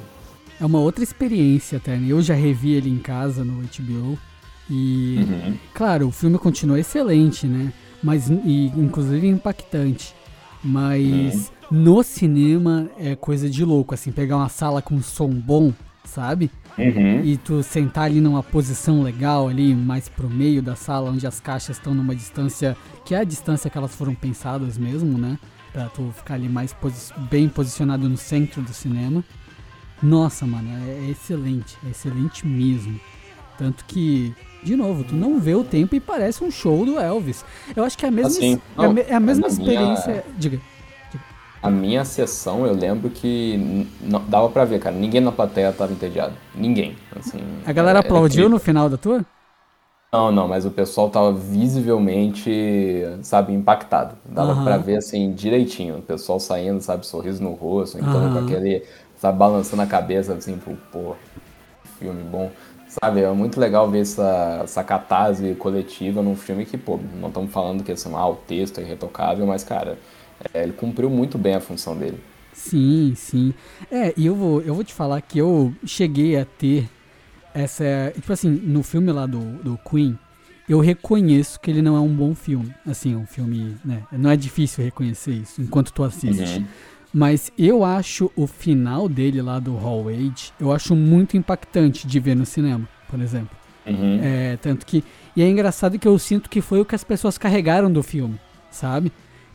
[0.61, 2.09] É uma outra experiência até, né?
[2.13, 4.19] Eu já revi ele em casa no HBO.
[4.69, 5.57] E, Uhum.
[5.73, 7.73] claro, o filme continua excelente, né?
[8.03, 10.15] Mas, e, inclusive impactante.
[10.63, 15.73] Mas no cinema é coisa de louco, assim, pegar uma sala com som bom,
[16.05, 16.51] sabe?
[16.79, 17.23] Uhum.
[17.25, 21.39] E tu sentar ali numa posição legal ali, mais pro meio da sala, onde as
[21.41, 25.39] caixas estão numa distância, que é a distância que elas foram pensadas mesmo, né?
[25.73, 29.23] Pra tu ficar ali mais posi bem posicionado no centro do cinema.
[30.03, 32.99] Nossa, mano, é, é excelente, é excelente mesmo.
[33.59, 37.45] Tanto que, de novo, tu não vê o tempo e parece um show do Elvis.
[37.77, 39.55] Eu acho que é a mesma, Assim, é a não, me- é a mesma na
[39.55, 40.25] minha- experiência.
[40.39, 40.59] Diga.
[41.63, 43.57] A minha sessão, eu lembro que
[44.01, 44.97] não- dava pra ver, cara.
[44.97, 46.35] Ninguém na plateia tava entediado.
[46.55, 46.97] Ninguém.
[47.15, 48.51] Assim, A galera era aplaudiu incrível.
[48.51, 49.25] no final da tua?
[50.13, 52.51] Não, não, mas o pessoal tava visivelmente,
[53.23, 54.17] sabe, impactado.
[54.25, 54.57] Dava Aham.
[54.57, 55.99] pra ver, assim, direitinho.
[55.99, 58.31] O pessoal saindo, sabe, sorriso no rosto, então Aham.
[58.31, 58.85] com aquele,
[59.17, 61.17] sabe, balançando a cabeça, assim, pô, pô,
[61.99, 62.51] filme bom.
[62.89, 67.53] Sabe, é muito legal ver essa, essa catarse coletiva num filme que, pô, não estamos
[67.53, 69.99] falando que assim, ah, o texto é irretocável, mas, cara,
[70.55, 72.19] é, ele cumpriu muito bem a função dele.
[72.53, 73.55] Sim, sim.
[73.91, 76.89] É, e eu vou, eu vou te falar que eu cheguei a ter
[77.55, 78.13] essa.
[78.15, 80.19] Tipo assim, no filme lá do, do Queen,
[80.69, 82.75] eu reconheço que ele não é um bom filme.
[82.87, 83.77] Assim, um filme.
[83.85, 86.59] Né, não é difícil reconhecer isso enquanto tu assiste.
[86.59, 86.67] Uhum.
[87.13, 92.21] Mas eu acho o final dele lá do Hall Age, eu acho muito impactante de
[92.21, 93.57] ver no cinema, por exemplo.
[93.85, 94.21] Uhum.
[94.23, 95.03] É, tanto que.
[95.35, 98.39] E é engraçado que eu sinto que foi o que as pessoas carregaram do filme,
[98.71, 99.11] sabe?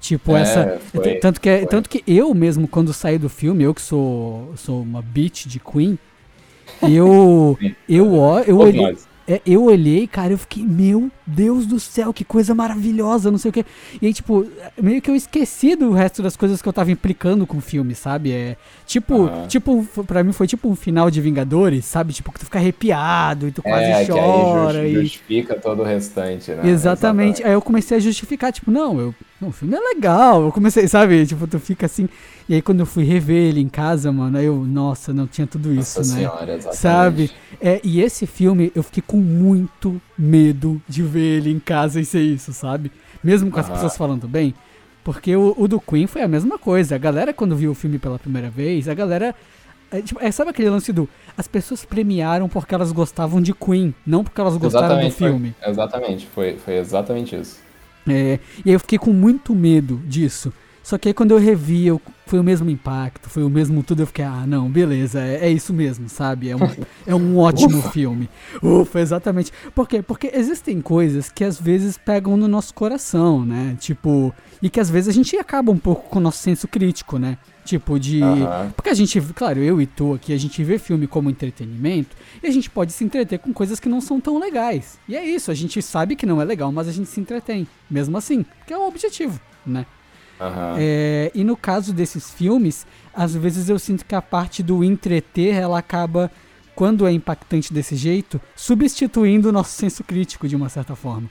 [0.06, 0.80] Tipo, É, essa.
[0.94, 1.68] foi, tanto, que, é- foi.
[1.68, 5.60] tanto que eu mesmo, quando saí do filme, eu que sou, sou uma bitch de
[5.60, 5.98] Queen,
[6.84, 7.58] eu.
[7.90, 8.96] eu, ó, eu, olhei,
[9.28, 13.50] é, eu olhei, cara, eu fiquei, meu Deus do céu, que coisa maravilhosa, não sei
[13.50, 13.66] o quê.
[14.00, 14.46] E aí, tipo,
[14.80, 17.96] meio que eu esqueci do resto das coisas que eu tava implicando com o filme,
[17.96, 18.32] sabe?
[18.32, 19.48] É tipo, Aham.
[19.48, 22.14] tipo, pra mim foi tipo um final de Vingadores, sabe?
[22.14, 25.02] Tipo, que tu fica arrepiado e tu quase É, que aí chora justi- e.
[25.02, 26.70] justifica todo o restante, né?
[26.70, 27.44] Exatamente.
[27.44, 30.44] Aí eu comecei a justificar, tipo, não, eu, não, o filme é legal.
[30.46, 31.26] Eu comecei, sabe?
[31.26, 32.08] Tipo, tu fica assim.
[32.48, 35.46] E aí quando eu fui rever ele em casa, mano, aí eu, nossa, não tinha
[35.46, 36.20] tudo isso, Nossa né?
[36.20, 36.78] senhora, exatamente.
[36.78, 37.32] Sabe?
[37.60, 42.06] É, e esse filme eu fiquei com muito medo de ver ele em casa e
[42.06, 42.92] ser isso, sabe?
[43.24, 44.54] Mesmo com as pessoas falando bem.
[45.04, 46.96] Porque o, o do Queen foi a mesma coisa.
[46.96, 49.36] A galera, quando viu o filme pela primeira vez, a galera.
[49.92, 51.10] É, tipo, é, sabe aquele lance do.
[51.38, 55.56] As pessoas premiaram porque elas gostavam de Queen, não porque elas gostaram Exatamente, do filme.
[55.60, 57.65] Foi, exatamente, foi, foi exatamente isso.
[58.08, 60.54] É, e aí eu fiquei com muito medo disso.
[60.86, 64.04] Só que aí quando eu revi, eu, foi o mesmo impacto, foi o mesmo tudo.
[64.04, 66.50] Eu fiquei, ah, não, beleza, é, é isso mesmo, sabe?
[66.50, 66.60] É um,
[67.08, 68.30] é um ótimo filme.
[68.62, 69.52] Ufa, exatamente.
[69.74, 70.04] Por quê?
[70.04, 73.76] Porque existem coisas que às vezes pegam no nosso coração, né?
[73.80, 74.32] Tipo,
[74.62, 77.40] e que às vezes a gente acaba um pouco com o nosso senso crítico, né?
[77.66, 78.22] Tipo, de.
[78.22, 78.72] Aham.
[78.76, 82.48] Porque a gente, claro, eu e tu aqui, a gente vê filme como entretenimento e
[82.48, 85.00] a gente pode se entreter com coisas que não são tão legais.
[85.10, 87.68] E é isso, a gente sabe que não é legal, mas a gente se entretém,
[87.90, 89.86] mesmo assim, que é o objetivo, né?
[90.40, 90.76] Aham.
[90.78, 95.56] É, e no caso desses filmes, às vezes eu sinto que a parte do entreter,
[95.56, 96.32] ela acaba,
[96.76, 101.30] quando é impactante desse jeito, substituindo o nosso senso crítico de uma certa forma.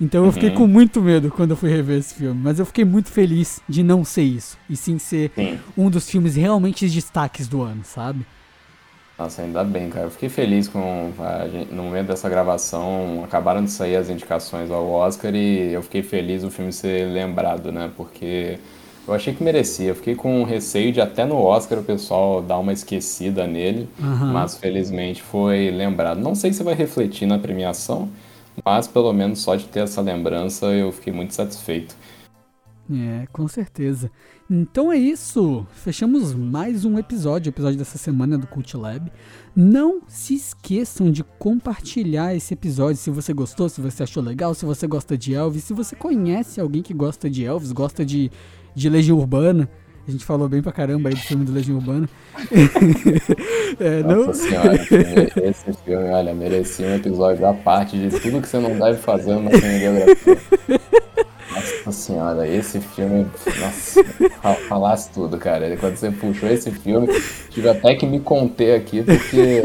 [0.00, 0.54] Então eu fiquei Uhum.
[0.54, 3.82] com muito medo quando eu fui rever esse filme, mas eu fiquei muito feliz de
[3.82, 5.58] não ser isso, e sim ser Sim.
[5.76, 8.24] um dos filmes realmente destaques do ano, sabe?
[9.18, 10.06] Nossa, ainda bem, cara.
[10.06, 11.12] Eu fiquei feliz com.
[11.18, 15.82] a gente- no momento dessa gravação, acabaram de sair as indicações ao Oscar e eu
[15.82, 17.90] fiquei feliz o filme ser lembrado, né?
[17.94, 18.58] Porque
[19.06, 19.88] eu achei que merecia.
[19.88, 24.32] Eu fiquei com receio de até no Oscar o pessoal dar uma esquecida nele, Aham.
[24.32, 26.18] mas felizmente foi lembrado.
[26.18, 28.08] Não sei se vai refletir na premiação,
[28.64, 31.96] mas pelo menos só de ter essa lembrança eu fiquei muito satisfeito.
[32.92, 34.10] É, com certeza.
[34.50, 35.64] Então é isso.
[35.70, 39.12] Fechamos mais um episódio, episódio dessa semana do Cult Lab.
[39.54, 44.64] Não se esqueçam de compartilhar esse episódio se você gostou, se você achou legal, se
[44.64, 48.28] você gosta de Elvis, se você conhece alguém que gosta de Elvis, gosta de,
[48.74, 49.70] de Legião Urbana.
[50.06, 52.08] A gente falou bem pra caramba aí do filme do Legião Urbana.
[53.78, 54.74] É, não- Nossa senhora,
[55.44, 59.32] esse filme, olha, merecia um episódio à parte de tudo que você não deve fazer
[59.34, 60.38] numa cinebiografia.
[61.86, 63.26] Nossa senhora, esse filme,
[63.60, 64.04] nossa,
[64.42, 65.74] fa- falasse tudo, cara.
[65.76, 67.06] Quando você puxou esse filme,
[67.50, 69.62] tive até que me conter aqui, porque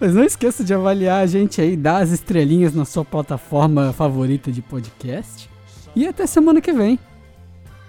[0.00, 4.50] Mas não esqueça de avaliar a gente aí, dar as estrelinhas na sua plataforma favorita
[4.50, 5.50] de podcast.
[5.94, 6.98] E até semana que vem.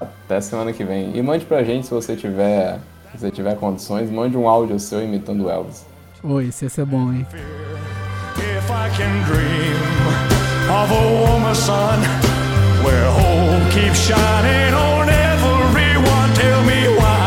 [0.01, 1.15] Até semana que vem.
[1.15, 2.79] E mande pra gente se você tiver,
[3.11, 5.85] se você tiver condições, mande um áudio seu imitando o Elvis.
[6.23, 7.25] Oi, esse ia ser bom, hein?
[7.31, 9.81] If I can dream
[10.69, 11.99] of a woman, son,
[12.83, 17.20] where hope keeps shining on everyone, tell me why.